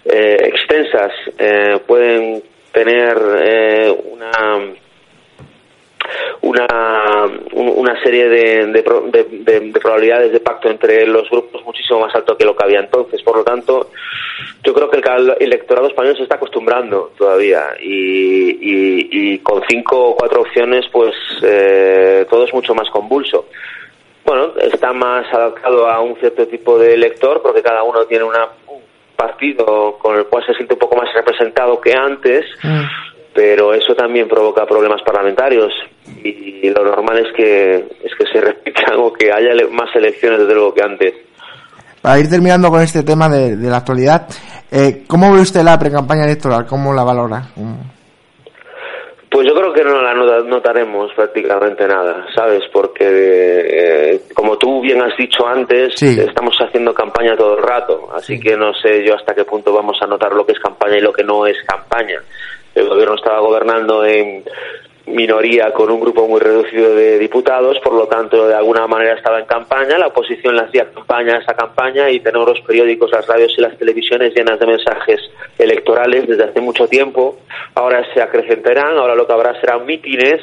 eh, 0.04 0.36
extensas, 0.42 1.12
eh, 1.38 1.78
pueden 1.86 2.42
tener 2.72 3.16
eh, 3.40 3.96
una 4.10 4.74
una, 6.42 6.66
una 7.52 8.02
serie 8.02 8.28
de, 8.28 8.66
de, 8.66 9.80
probabilidades 9.80 10.32
de 10.32 10.40
pacto 10.40 10.68
entre 10.68 11.06
los 11.06 11.28
grupos 11.30 11.64
muchísimo 11.64 12.00
más 12.00 12.14
alto 12.14 12.36
que 12.36 12.44
lo 12.44 12.56
que 12.56 12.64
había 12.64 12.80
entonces. 12.80 13.22
Por 13.22 13.36
lo 13.36 13.44
tanto, 13.44 13.90
yo 14.62 14.74
creo 14.74 14.90
que 14.90 14.98
el 14.98 15.36
electorado 15.40 15.88
español 15.88 16.16
se 16.16 16.24
está 16.24 16.36
acostumbrando 16.36 17.12
todavía 17.16 17.62
y, 17.80 19.38
con 19.38 19.62
cinco 19.68 20.10
o 20.10 20.16
cuatro 20.16 20.42
opciones, 20.42 20.84
pues 20.92 21.14
todo 22.28 22.44
es 22.44 22.54
mucho 22.54 22.74
más 22.74 22.88
convulso 22.90 23.46
bueno, 24.26 24.54
está 24.60 24.92
más 24.92 25.32
adaptado 25.32 25.88
a 25.88 26.00
un 26.00 26.16
cierto 26.16 26.48
tipo 26.48 26.76
de 26.78 26.94
elector 26.94 27.40
porque 27.42 27.62
cada 27.62 27.84
uno 27.84 28.04
tiene 28.06 28.24
un 28.24 28.32
partido 29.14 29.96
con 29.98 30.16
el 30.16 30.26
cual 30.26 30.44
se 30.44 30.54
siente 30.54 30.74
un 30.74 30.80
poco 30.80 30.96
más 30.96 31.12
representado 31.14 31.80
que 31.80 31.94
antes, 31.94 32.44
mm. 32.62 32.84
Pero 33.36 33.74
eso 33.74 33.94
también 33.94 34.26
provoca 34.26 34.64
problemas 34.64 35.02
parlamentarios 35.02 35.70
y, 36.24 36.70
lo 36.70 36.82
normal 36.82 37.18
es 37.18 37.32
que 37.36 37.76
es 37.76 38.12
que 38.18 38.26
se 38.32 38.40
repitan 38.44 38.96
o 38.98 39.12
que 39.12 39.30
haya 39.30 39.50
más 39.70 39.94
elecciones 39.94 40.40
desde 40.40 40.54
luego 40.54 40.74
que 40.74 40.82
antes. 40.82 41.14
Para 42.00 42.18
ir 42.18 42.28
terminando 42.28 42.70
con 42.70 42.80
este 42.80 43.02
tema 43.02 43.28
de, 43.28 43.56
la 43.56 43.76
actualidad, 43.78 44.26
eh, 44.70 45.04
¿cómo 45.06 45.32
ve 45.32 45.40
usted 45.40 45.62
la 45.62 45.78
pre-campaña 45.78 46.24
electoral? 46.24 46.64
¿Cómo 46.66 46.94
la 46.94 47.04
valora? 47.04 47.42
Pues 49.30 49.46
yo 49.46 49.54
creo 49.54 49.72
que 49.72 49.84
no 49.84 50.00
la 50.00 50.14
notaremos 50.42 51.12
prácticamente 51.14 51.86
nada, 51.86 52.26
¿sabes? 52.34 52.62
Porque, 52.72 53.04
eh, 53.04 54.22
como 54.34 54.56
tú 54.56 54.80
bien 54.80 55.02
has 55.02 55.16
dicho 55.16 55.46
antes, 55.46 56.00
estamos 56.00 56.56
haciendo 56.58 56.94
campaña 56.94 57.36
todo 57.36 57.58
el 57.58 57.62
rato, 57.62 58.08
así 58.14 58.40
que 58.40 58.56
no 58.56 58.72
sé 58.74 59.04
yo 59.06 59.14
hasta 59.14 59.34
qué 59.34 59.44
punto 59.44 59.72
vamos 59.74 59.98
a 60.00 60.06
notar 60.06 60.32
lo 60.32 60.46
que 60.46 60.52
es 60.52 60.60
campaña 60.60 60.96
y 60.96 61.02
lo 61.02 61.12
que 61.12 61.24
no 61.24 61.46
es 61.46 61.56
campaña. 61.66 62.20
El 62.76 62.90
gobierno 62.90 63.14
estaba 63.14 63.40
gobernando 63.40 64.04
en 64.04 64.44
minoría 65.06 65.72
con 65.72 65.90
un 65.90 65.98
grupo 65.98 66.28
muy 66.28 66.40
reducido 66.40 66.94
de 66.94 67.18
diputados, 67.18 67.78
por 67.80 67.94
lo 67.94 68.06
tanto, 68.06 68.46
de 68.46 68.54
alguna 68.54 68.86
manera 68.86 69.14
estaba 69.14 69.38
en 69.40 69.46
campaña, 69.46 69.96
la 69.96 70.08
oposición 70.08 70.54
le 70.54 70.62
hacía 70.62 70.92
campaña 70.92 71.36
a 71.36 71.38
esa 71.38 71.54
campaña 71.54 72.10
y 72.10 72.20
tenemos 72.20 72.46
los 72.46 72.60
periódicos, 72.60 73.10
las 73.12 73.26
radios 73.26 73.54
y 73.56 73.62
las 73.62 73.78
televisiones 73.78 74.34
llenas 74.34 74.60
de 74.60 74.66
mensajes 74.66 75.20
electorales 75.58 76.28
desde 76.28 76.44
hace 76.44 76.60
mucho 76.60 76.86
tiempo. 76.86 77.38
Ahora 77.74 78.04
se 78.12 78.20
acrecentarán, 78.20 78.98
ahora 78.98 79.14
lo 79.14 79.26
que 79.26 79.32
habrá 79.32 79.58
serán 79.58 79.86
mítines 79.86 80.42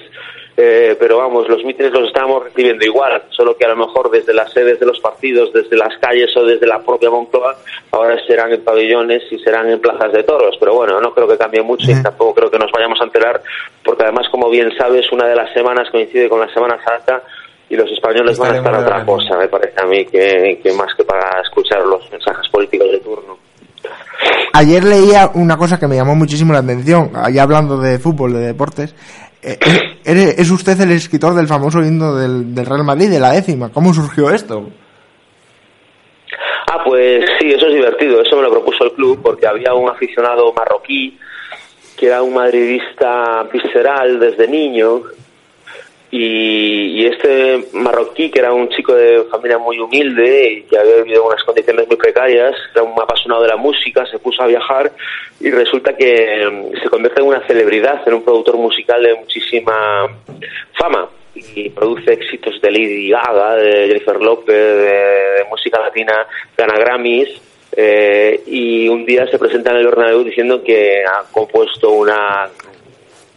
eh, 0.55 0.95
pero 0.99 1.17
vamos, 1.17 1.49
los 1.49 1.63
mítines 1.63 1.91
los 1.91 2.07
estamos 2.07 2.43
recibiendo 2.43 2.85
igual, 2.85 3.23
solo 3.29 3.57
que 3.57 3.65
a 3.65 3.69
lo 3.69 3.75
mejor 3.75 4.11
desde 4.11 4.33
las 4.33 4.53
sedes 4.53 4.79
de 4.79 4.85
los 4.85 4.99
partidos, 4.99 5.51
desde 5.51 5.75
las 5.75 5.97
calles 5.97 6.29
o 6.37 6.45
desde 6.45 6.67
la 6.67 6.79
propia 6.79 7.09
Moncloa, 7.09 7.55
ahora 7.91 8.15
serán 8.27 8.51
en 8.51 8.63
pabellones 8.63 9.23
y 9.31 9.39
serán 9.39 9.69
en 9.69 9.81
plazas 9.81 10.13
de 10.13 10.23
toros. 10.23 10.55
Pero 10.59 10.75
bueno, 10.75 11.01
no 11.01 11.13
creo 11.13 11.27
que 11.27 11.37
cambie 11.37 11.63
mucho 11.63 11.89
y 11.89 12.03
tampoco 12.03 12.35
creo 12.35 12.51
que 12.51 12.59
nos 12.59 12.71
vayamos 12.71 13.01
a 13.01 13.05
enterar, 13.05 13.41
porque 13.83 14.03
además, 14.03 14.27
como 14.29 14.49
bien 14.49 14.71
sabes, 14.77 15.11
una 15.11 15.27
de 15.27 15.35
las 15.35 15.51
semanas 15.53 15.89
coincide 15.89 16.29
con 16.29 16.39
la 16.39 16.53
Semana 16.53 16.77
Santa 16.83 17.23
y 17.69 17.75
los 17.75 17.91
españoles 17.91 18.37
van 18.37 18.53
a 18.53 18.57
estar 18.57 18.75
a 18.75 18.79
otra 18.79 19.05
cosa, 19.05 19.35
me 19.37 19.47
parece 19.47 19.81
a 19.81 19.87
mí, 19.87 20.05
que, 20.05 20.59
que 20.61 20.71
más 20.73 20.93
que 20.95 21.03
para 21.03 21.41
escuchar 21.41 21.83
los 21.83 22.11
mensajes 22.11 22.47
políticos 22.49 22.91
de 22.91 22.99
turno. 22.99 23.37
Ayer 24.53 24.83
leía 24.83 25.31
una 25.33 25.57
cosa 25.57 25.79
que 25.79 25.87
me 25.87 25.95
llamó 25.95 26.15
muchísimo 26.15 26.53
la 26.53 26.59
atención, 26.59 27.11
allá 27.15 27.41
hablando 27.41 27.77
de 27.79 27.97
fútbol, 27.97 28.33
de 28.33 28.39
deportes, 28.41 28.93
¿Es 30.05 30.51
usted 30.51 30.79
el 30.81 30.91
escritor 30.91 31.33
del 31.33 31.47
famoso 31.47 31.83
himno 31.83 32.15
del, 32.15 32.55
Real 32.65 32.83
Madrid, 32.83 33.09
de 33.09 33.19
la 33.19 33.31
décima? 33.31 33.69
¿Cómo 33.71 33.93
surgió 33.93 34.29
esto? 34.29 34.69
Ah, 36.71 36.81
pues 36.85 37.25
sí, 37.39 37.51
eso 37.51 37.67
es 37.67 37.73
divertido. 37.73 38.21
Eso 38.21 38.37
me 38.37 38.43
lo 38.43 38.51
propuso 38.51 38.85
el 38.85 38.93
club 38.93 39.19
porque 39.21 39.47
había 39.47 39.73
un 39.73 39.89
aficionado 39.89 40.53
marroquí 40.53 41.17
que 41.97 42.07
era 42.07 42.21
un 42.21 42.33
madridista 42.33 43.43
visceral 43.51 44.19
desde 44.19 44.47
niño 44.47 45.03
y, 46.15 47.07
este 47.07 47.65
marroquí, 47.73 48.29
que 48.29 48.37
era 48.39 48.53
un 48.53 48.69
chico 48.69 48.93
de 48.93 49.23
familia 49.31 49.57
muy 49.57 49.79
humilde 49.79 50.51
y 50.51 50.61
que 50.63 50.77
había 50.77 50.97
vivido 50.97 51.21
en 51.21 51.27
unas 51.27 51.43
condiciones 51.43 51.87
muy 51.87 51.97
precarias, 51.97 52.55
era 52.71 52.83
un 52.83 52.93
apasionado 53.01 53.41
de 53.41 53.47
la 53.47 53.57
música, 53.57 54.05
se 54.05 54.19
puso 54.19 54.43
a 54.43 54.47
viajar 54.47 54.91
y 55.39 55.49
resulta 55.49 55.97
que 55.97 56.45
mm, 56.45 56.83
se 56.83 56.89
convierte 56.89 57.19
en 57.19 57.27
una 57.27 57.45
celebridad, 57.47 58.07
en 58.07 58.13
un 58.13 58.23
productor 58.23 58.57
musical 58.57 59.01
de 59.01 59.15
muchísima 59.15 60.07
fama. 60.77 61.09
Y 61.33 61.69
produce 61.69 62.13
éxitos 62.13 62.61
de 62.61 62.69
Lady 62.69 63.09
Gaga, 63.09 63.55
de 63.55 63.87
Jennifer 63.87 64.21
López, 64.21 64.55
de, 64.55 65.45
música 65.49 65.79
latina, 65.79 66.27
gana 66.55 66.77
Grammys 66.77 67.41
eh, 67.75 68.43
y 68.45 68.87
un 68.87 69.03
día 69.03 69.25
se 69.25 69.39
presenta 69.39 69.71
en 69.71 69.77
el 69.77 69.85
Bernabéu 69.87 70.23
diciendo 70.23 70.63
que 70.63 71.03
ha 71.03 71.23
compuesto 71.31 71.89
una 71.89 72.49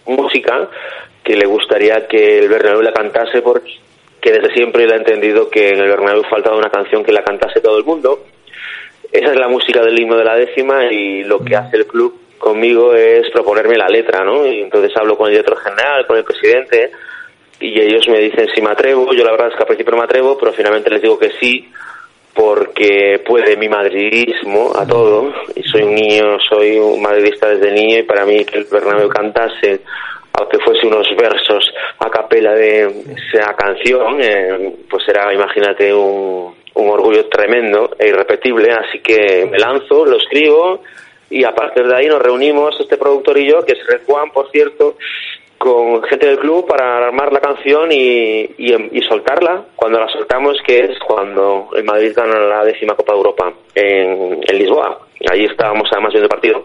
música 0.04 0.68
que 1.26 1.36
le 1.36 1.44
gustaría 1.44 2.06
que 2.06 2.38
el 2.38 2.48
Bernabéu 2.48 2.82
la 2.82 2.92
cantase 2.92 3.42
porque 3.42 3.66
desde 4.22 4.54
siempre 4.54 4.86
le 4.86 4.94
ha 4.94 4.98
entendido 4.98 5.50
que 5.50 5.70
en 5.70 5.80
el 5.80 5.88
Bernabéu 5.88 6.22
faltaba 6.30 6.56
una 6.56 6.70
canción 6.70 7.02
que 7.02 7.10
la 7.10 7.24
cantase 7.24 7.60
todo 7.60 7.76
el 7.78 7.84
mundo. 7.84 8.24
Esa 9.10 9.32
es 9.32 9.36
la 9.36 9.48
música 9.48 9.82
del 9.82 9.98
himno 9.98 10.16
de 10.16 10.24
la 10.24 10.36
décima 10.36 10.84
y 10.84 11.24
lo 11.24 11.40
que 11.40 11.56
hace 11.56 11.78
el 11.78 11.86
club 11.86 12.16
conmigo 12.38 12.94
es 12.94 13.28
proponerme 13.30 13.76
la 13.76 13.88
letra, 13.88 14.24
¿no? 14.24 14.46
Y 14.46 14.60
entonces 14.60 14.96
hablo 14.96 15.18
con 15.18 15.26
el 15.26 15.32
director 15.32 15.58
general, 15.58 16.06
con 16.06 16.16
el 16.16 16.24
presidente 16.24 16.92
y 17.58 17.80
ellos 17.80 18.06
me 18.08 18.20
dicen 18.20 18.46
si 18.54 18.62
me 18.62 18.70
atrevo. 18.70 19.12
Yo 19.12 19.24
la 19.24 19.32
verdad 19.32 19.48
es 19.48 19.54
que 19.54 19.62
al 19.62 19.66
principio 19.66 19.90
no 19.90 19.98
me 19.98 20.04
atrevo, 20.04 20.38
pero 20.38 20.52
finalmente 20.52 20.90
les 20.90 21.02
digo 21.02 21.18
que 21.18 21.32
sí 21.40 21.68
porque 22.34 23.20
puede 23.26 23.56
mi 23.56 23.68
madridismo 23.68 24.70
a 24.76 24.86
todo 24.86 25.32
y 25.56 25.62
soy 25.64 25.82
un 25.82 25.94
niño, 25.94 26.38
soy 26.48 26.78
un 26.78 27.02
madridista 27.02 27.48
desde 27.48 27.72
niño 27.72 27.98
y 27.98 28.02
para 28.04 28.24
mí 28.24 28.44
que 28.44 28.58
el 28.58 28.64
Bernabéu 28.70 29.08
cantase 29.08 29.80
aunque 30.36 30.58
fuese 30.58 30.86
unos 30.86 31.08
versos 31.16 31.72
a 31.98 32.10
capela 32.10 32.52
de 32.52 32.84
esa 33.32 33.54
canción, 33.54 34.18
eh, 34.20 34.74
pues 34.88 35.08
era, 35.08 35.32
imagínate, 35.32 35.92
un, 35.92 36.54
un 36.74 36.90
orgullo 36.90 37.26
tremendo 37.28 37.90
e 37.98 38.08
irrepetible, 38.08 38.72
así 38.72 39.00
que 39.00 39.46
me 39.50 39.58
lanzo, 39.58 40.04
lo 40.04 40.18
escribo 40.18 40.82
y 41.30 41.44
a 41.44 41.54
partir 41.54 41.86
de 41.86 41.96
ahí 41.96 42.06
nos 42.06 42.22
reunimos 42.22 42.78
este 42.78 42.96
productor 42.96 43.38
y 43.38 43.50
yo, 43.50 43.64
que 43.64 43.72
es 43.72 43.86
Red 43.86 44.02
Juan, 44.06 44.30
por 44.30 44.50
cierto, 44.50 44.96
con 45.58 46.02
gente 46.04 46.26
del 46.26 46.38
club 46.38 46.66
para 46.66 47.06
armar 47.06 47.32
la 47.32 47.40
canción 47.40 47.90
y, 47.90 48.50
y, 48.58 49.02
soltarla. 49.08 49.64
Cuando 49.74 49.98
la 49.98 50.08
soltamos, 50.08 50.58
que 50.64 50.80
es 50.80 50.98
cuando 51.00 51.70
el 51.74 51.84
Madrid 51.84 52.12
gana 52.14 52.38
la 52.38 52.64
décima 52.64 52.94
Copa 52.94 53.12
de 53.12 53.18
Europa 53.18 53.52
en, 53.74 54.40
en 54.46 54.58
Lisboa. 54.58 55.00
Ahí 55.30 55.44
estábamos 55.46 55.88
además 55.90 56.12
viendo 56.12 56.26
el 56.26 56.30
partido. 56.30 56.64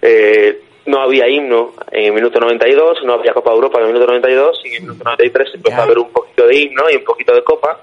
Eh, 0.00 0.60
no 0.86 1.00
había 1.00 1.28
himno 1.28 1.72
en 1.90 2.06
el 2.06 2.12
minuto 2.12 2.40
92, 2.40 2.98
no 3.04 3.14
había 3.14 3.32
Copa 3.32 3.52
Europa 3.52 3.78
en 3.78 3.86
el 3.86 3.92
minuto 3.92 4.06
92 4.06 4.60
y 4.64 4.68
en 4.68 4.74
el 4.74 4.82
minuto 4.82 5.04
93 5.04 5.48
empezó 5.54 5.80
a 5.80 5.84
haber 5.84 5.98
un 5.98 6.10
poquito 6.10 6.46
de 6.46 6.56
himno 6.56 6.90
y 6.90 6.96
un 6.96 7.04
poquito 7.04 7.34
de 7.34 7.44
Copa 7.44 7.80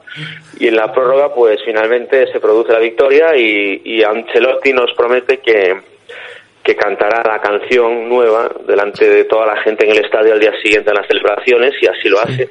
y 0.59 0.67
en 0.67 0.75
la 0.75 0.91
prórroga 0.91 1.33
pues 1.33 1.59
finalmente 1.63 2.31
se 2.31 2.39
produce 2.39 2.73
la 2.73 2.79
victoria 2.79 3.35
y, 3.37 3.81
y 3.85 4.03
Ancelotti 4.03 4.73
nos 4.73 4.93
promete 4.93 5.37
que, 5.39 5.75
que 6.63 6.75
cantará 6.75 7.23
la 7.23 7.39
canción 7.39 8.09
nueva 8.09 8.51
delante 8.67 9.09
de 9.09 9.23
toda 9.23 9.45
la 9.45 9.61
gente 9.61 9.85
en 9.85 9.91
el 9.91 10.03
estadio 10.03 10.33
al 10.33 10.39
día 10.39 10.51
siguiente 10.61 10.89
en 10.89 10.95
las 10.97 11.07
celebraciones 11.07 11.73
y 11.81 11.87
así 11.87 12.09
lo 12.09 12.19
hace 12.19 12.49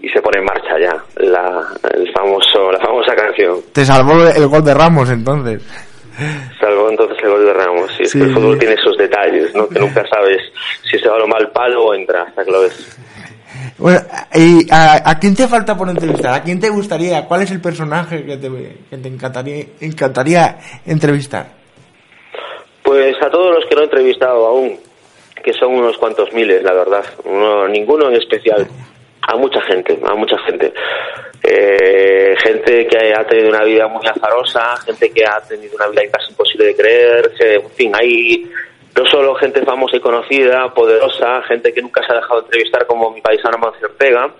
y 0.00 0.08
se 0.10 0.20
pone 0.20 0.38
en 0.38 0.44
marcha 0.44 0.78
ya 0.78 1.02
la, 1.16 1.66
el 1.94 2.12
famoso, 2.12 2.70
la 2.70 2.78
famosa 2.78 3.14
canción. 3.14 3.60
Te 3.72 3.84
salvó 3.84 4.26
el 4.28 4.46
gol 4.48 4.62
de 4.62 4.74
Ramos 4.74 5.08
entonces. 5.08 5.62
Salvo 6.60 6.90
entonces 6.90 7.16
el 7.22 7.30
gol 7.30 7.44
de 7.46 7.52
Ramos. 7.54 7.90
Y 7.98 8.02
es 8.02 8.12
que 8.12 8.20
el 8.20 8.34
fútbol 8.34 8.58
tiene 8.58 8.74
esos 8.74 8.93
detalles, 9.08 9.54
¿no? 9.54 9.68
Que 9.68 9.78
nunca 9.78 10.04
sabes 10.06 10.40
si 10.90 10.98
se 10.98 11.08
va 11.08 11.16
a 11.16 11.26
mal 11.26 11.50
palo 11.50 11.86
o 11.86 11.94
entra 11.94 12.22
hasta 12.22 12.44
que 12.44 12.50
lo 12.50 12.62
ves. 12.62 12.98
Bueno, 13.78 14.00
¿y 14.34 14.66
a, 14.70 15.18
quién 15.20 15.34
te 15.34 15.48
falta 15.48 15.76
por 15.76 15.88
entrevistar? 15.88 16.34
¿A 16.34 16.42
quién 16.42 16.60
te 16.60 16.68
gustaría? 16.68 17.24
¿Cuál 17.26 17.42
es 17.42 17.50
el 17.50 17.60
personaje 17.60 18.24
que 18.24 18.36
te, 18.36 18.48
que 18.90 18.96
te 18.98 19.08
encantaría, 19.08 19.64
encantaría 19.80 20.58
entrevistar? 20.86 21.46
Pues 22.82 23.14
a 23.22 23.30
todos 23.30 23.54
los 23.56 23.64
que 23.66 23.74
no 23.74 23.82
he 23.82 23.84
entrevistado 23.84 24.46
aún, 24.46 24.78
que 25.42 25.52
son 25.54 25.74
unos 25.74 25.96
cuantos 25.98 26.32
miles, 26.32 26.62
la 26.62 26.74
verdad. 26.74 27.04
Uno, 27.24 27.68
ninguno 27.68 28.08
en 28.08 28.16
especial. 28.16 28.66
A 29.26 29.36
mucha 29.36 29.60
gente, 29.62 29.98
a 30.04 30.14
mucha 30.14 30.36
gente 30.46 30.72
eh, 31.46 32.34
gente 32.42 32.86
que 32.86 33.12
ha 33.14 33.22
tenido 33.26 33.50
una 33.50 33.64
vida 33.64 33.86
muy 33.86 34.06
azarosa, 34.06 34.76
gente 34.78 35.10
que 35.10 35.26
ha 35.26 35.38
tenido 35.46 35.76
una 35.76 35.88
vida 35.88 36.02
casi 36.10 36.30
imposible 36.30 36.66
de 36.66 36.74
creer, 36.76 37.32
en 37.38 37.70
fin, 37.72 37.92
hay 37.94 38.50
no 38.96 39.06
solo 39.06 39.34
gente 39.34 39.64
famosa 39.64 39.96
y 39.96 40.00
conocida, 40.00 40.72
poderosa, 40.72 41.42
gente 41.42 41.72
que 41.72 41.82
nunca 41.82 42.04
se 42.06 42.12
ha 42.12 42.16
dejado 42.16 42.40
entrevistar 42.40 42.86
como 42.86 43.10
mi 43.10 43.20
paisano 43.20 43.58
Mancio 43.58 43.88
Ortega, 43.88 44.30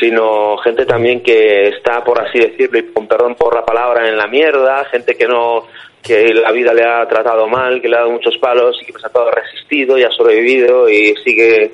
sino 0.00 0.56
gente 0.58 0.84
también 0.84 1.22
que 1.22 1.68
está, 1.68 2.02
por 2.02 2.20
así 2.20 2.38
decirlo, 2.38 2.78
y 2.78 2.92
con 2.92 3.06
perdón 3.06 3.34
por 3.36 3.54
la 3.54 3.64
palabra, 3.64 4.08
en 4.08 4.16
la 4.16 4.26
mierda, 4.26 4.84
gente 4.86 5.16
que 5.16 5.26
no 5.26 5.66
que 6.02 6.32
la 6.32 6.52
vida 6.52 6.72
le 6.72 6.84
ha 6.84 7.06
tratado 7.08 7.48
mal, 7.48 7.82
que 7.82 7.88
le 7.88 7.96
ha 7.96 8.00
dado 8.00 8.12
muchos 8.12 8.38
palos 8.38 8.78
y 8.80 8.86
que 8.86 8.92
pues 8.92 9.04
ha 9.04 9.10
todo 9.10 9.30
resistido 9.30 9.98
y 9.98 10.04
ha 10.04 10.10
sobrevivido 10.10 10.88
y 10.88 11.14
sigue 11.24 11.72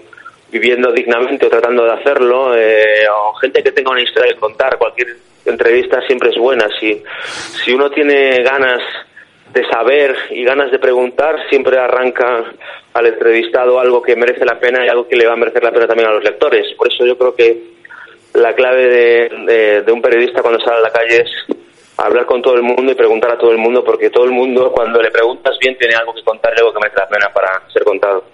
viviendo 0.50 0.92
dignamente 0.92 1.46
o 1.46 1.50
tratando 1.50 1.84
de 1.84 1.92
hacerlo, 1.92 2.56
eh, 2.56 3.06
o 3.08 3.34
gente 3.34 3.62
que 3.62 3.72
tenga 3.72 3.90
una 3.90 4.02
historia 4.02 4.32
de 4.32 4.40
contar, 4.40 4.78
cualquier 4.78 5.16
entrevista 5.44 6.00
siempre 6.06 6.30
es 6.30 6.38
buena. 6.38 6.66
Si, 6.80 7.02
si 7.64 7.72
uno 7.72 7.90
tiene 7.90 8.42
ganas 8.42 8.80
de 9.54 9.64
saber 9.68 10.16
y 10.30 10.44
ganas 10.44 10.70
de 10.70 10.78
preguntar, 10.78 11.36
siempre 11.48 11.78
arranca 11.78 12.44
al 12.92 13.06
entrevistado 13.06 13.78
algo 13.78 14.02
que 14.02 14.16
merece 14.16 14.44
la 14.44 14.58
pena 14.58 14.84
y 14.84 14.88
algo 14.88 15.06
que 15.06 15.16
le 15.16 15.26
va 15.26 15.34
a 15.34 15.36
merecer 15.36 15.62
la 15.62 15.70
pena 15.70 15.86
también 15.86 16.08
a 16.08 16.12
los 16.12 16.24
lectores. 16.24 16.66
Por 16.76 16.92
eso 16.92 17.06
yo 17.06 17.16
creo 17.16 17.34
que 17.34 17.62
la 18.34 18.52
clave 18.52 18.88
de, 18.88 19.82
de 19.82 19.92
un 19.92 20.02
periodista 20.02 20.42
cuando 20.42 20.58
sale 20.60 20.78
a 20.78 20.82
la 20.82 20.90
calle 20.90 21.22
es 21.22 21.56
hablar 21.96 22.26
con 22.26 22.42
todo 22.42 22.56
el 22.56 22.62
mundo 22.62 22.90
y 22.90 22.96
preguntar 22.96 23.30
a 23.30 23.38
todo 23.38 23.52
el 23.52 23.58
mundo, 23.58 23.84
porque 23.84 24.10
todo 24.10 24.24
el 24.24 24.32
mundo, 24.32 24.72
cuando 24.72 25.00
le 25.00 25.10
preguntas 25.12 25.56
bien, 25.60 25.78
tiene 25.78 25.94
algo 25.94 26.12
que 26.12 26.22
contar 26.24 26.52
y 26.56 26.60
algo 26.60 26.72
que 26.72 26.80
merece 26.80 26.98
la 26.98 27.08
pena 27.08 27.28
para 27.32 27.62
ser 27.72 27.84
contado. 27.84 28.24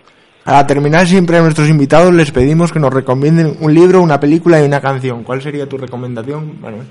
Para 0.42 0.66
terminar 0.66 1.06
siempre 1.06 1.36
a 1.36 1.42
nuestros 1.42 1.68
invitados 1.68 2.14
les 2.14 2.32
pedimos 2.32 2.72
que 2.72 2.78
nos 2.78 2.94
recomienden 2.94 3.58
un 3.60 3.74
libro, 3.74 4.00
una 4.00 4.18
película 4.18 4.58
y 4.60 4.64
una 4.64 4.80
canción. 4.80 5.22
¿Cuál 5.22 5.42
sería 5.42 5.68
tu 5.68 5.76
recomendación, 5.76 6.58
Manuel? 6.62 6.86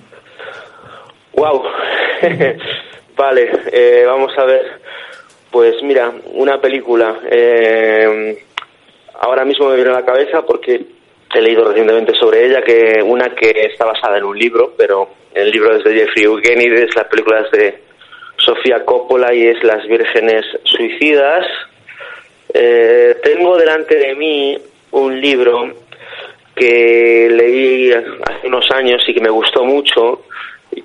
Wow. 1.34 1.63
vale, 3.19 3.51
eh, 3.71 4.03
vamos 4.08 4.36
a 4.38 4.45
ver. 4.45 4.79
Pues 5.51 5.84
mira, 5.84 6.12
una 6.34 6.62
película. 6.62 7.19
Eh, 7.29 8.41
ahora 9.19 9.43
mismo 9.43 9.69
me 9.69 9.75
viene 9.75 9.91
a 9.91 9.95
la 9.95 10.05
cabeza 10.05 10.45
porque 10.45 10.86
he 11.34 11.41
leído 11.41 11.65
recientemente 11.65 12.13
sobre 12.15 12.45
ella, 12.45 12.62
que 12.62 13.03
una 13.03 13.36
que 13.36 13.49
está 13.49 13.86
basada 13.86 14.17
en 14.17 14.23
un 14.23 14.39
libro, 14.39 14.73
pero 14.77 15.10
el 15.34 15.51
libro 15.51 15.75
es 15.75 15.84
de 15.84 15.93
Jeffrey 15.93 16.25
Eugenides, 16.25 16.95
la 16.95 17.08
película 17.10 17.41
es 17.41 17.51
de 17.51 17.79
Sofía 18.38 18.86
Coppola 18.86 19.34
y 19.34 19.47
es 19.47 19.62
Las 19.63 19.86
Vírgenes 19.86 20.45
Suicidas. 20.63 21.45
Eh, 22.53 23.17
tengo 23.21 23.58
delante 23.58 23.95
de 23.95 24.15
mí 24.15 24.58
un 24.91 25.19
libro 25.19 25.73
que 26.55 27.27
leí 27.29 27.91
hace 27.91 28.47
unos 28.47 28.69
años 28.71 29.01
y 29.08 29.13
que 29.13 29.21
me 29.21 29.29
gustó 29.29 29.63
mucho, 29.65 30.23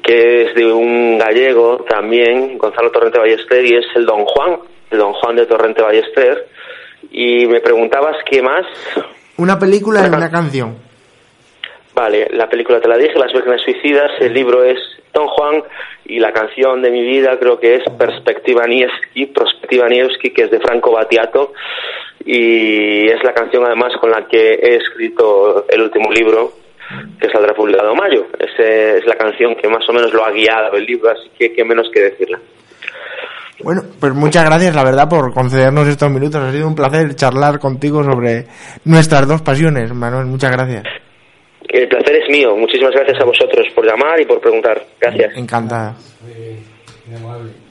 que 0.03 0.43
es 0.43 0.55
de 0.55 0.73
un 0.73 1.19
gallego 1.19 1.85
también, 1.89 2.59
Gonzalo 2.59 2.91
Torrente 2.91 3.19
Ballester, 3.19 3.65
y 3.65 3.77
es 3.77 3.87
el 3.95 4.07
Don 4.07 4.25
Juan, 4.25 4.59
el 4.91 4.99
Don 4.99 5.13
Juan 5.15 5.37
de 5.37 5.47
Torrente 5.47 5.83
Ballester. 5.83 6.49
Y 7.11 7.47
me 7.47 7.61
preguntabas 7.61 8.17
qué 8.25 8.43
más. 8.43 8.65
Una 9.37 9.59
película 9.59 10.07
y 10.07 10.09
una 10.09 10.31
canción. 10.31 10.77
Vale, 11.95 12.29
la 12.33 12.49
película 12.49 12.81
te 12.81 12.89
la 12.89 12.97
dije, 12.97 13.19
Las 13.19 13.33
Vírgenes 13.33 13.63
Suicidas, 13.63 14.11
el 14.21 14.35
libro 14.35 14.65
es 14.65 14.79
Don 15.13 15.29
Juan 15.29 15.63
y 16.07 16.19
la 16.19 16.33
canción 16.33 16.83
de 16.83 16.91
mi 16.91 17.03
vida 17.03 17.39
creo 17.39 17.61
que 17.61 17.77
es 17.77 17.85
Perspectiva 17.97 18.67
Niewski, 18.67 19.27
Perspectiva 19.27 19.89
Niewski, 19.89 20.31
que 20.31 20.43
es 20.43 20.51
de 20.51 20.59
Franco 20.59 20.91
Battiato 20.91 21.53
y 22.25 23.09
es 23.09 23.23
la 23.23 23.33
canción 23.33 23.65
además 23.65 23.93
con 24.01 24.11
la 24.11 24.27
que 24.27 24.55
he 24.55 24.77
escrito 24.77 25.67
el 25.69 25.83
último 25.83 26.11
libro 26.11 26.53
que 27.21 27.29
saldrá 27.31 27.55
publicado 27.55 27.91
en 27.93 27.97
mayo. 27.97 28.27
Esa 28.39 28.97
es 28.97 29.07
la 29.07 29.15
canción 29.15 29.55
que 29.57 29.69
más 29.69 29.89
o 29.89 29.93
menos 29.93 30.13
lo 30.13 30.25
ha 30.25 30.31
guiado 30.31 30.77
el 30.77 30.85
libro, 30.85 31.11
así 31.11 31.31
que 31.39 31.53
qué 31.53 31.65
menos 31.65 31.89
que 31.93 32.01
decirla. 32.01 32.39
Bueno, 33.63 33.83
pues 34.01 34.13
muchas 34.13 34.45
gracias, 34.45 34.75
la 34.75 34.85
verdad, 34.85 35.09
por 35.09 35.33
concedernos 35.33 35.87
estos 35.89 36.11
minutos. 36.11 36.43
Ha 36.43 36.53
sido 36.53 36.67
un 36.67 36.75
placer 36.75 37.15
charlar 37.15 37.59
contigo 37.59 38.03
sobre 38.03 38.47
nuestras 38.85 39.29
dos 39.29 39.43
pasiones, 39.43 39.93
Manuel. 39.93 40.27
Muchas 40.27 40.51
gracias. 40.51 40.85
El 41.69 41.89
placer 41.89 42.17
es 42.17 42.29
mío. 42.29 42.57
Muchísimas 42.57 42.93
gracias 42.93 43.21
a 43.21 43.25
vosotros 43.25 43.67
por 43.75 43.87
llamar 43.87 44.21
y 44.21 44.27
por 44.27 44.41
preguntar. 44.41 44.85
Gracias. 45.01 45.37
Encantada. 45.37 45.95
Muy 47.07 47.17
amable. 47.17 47.64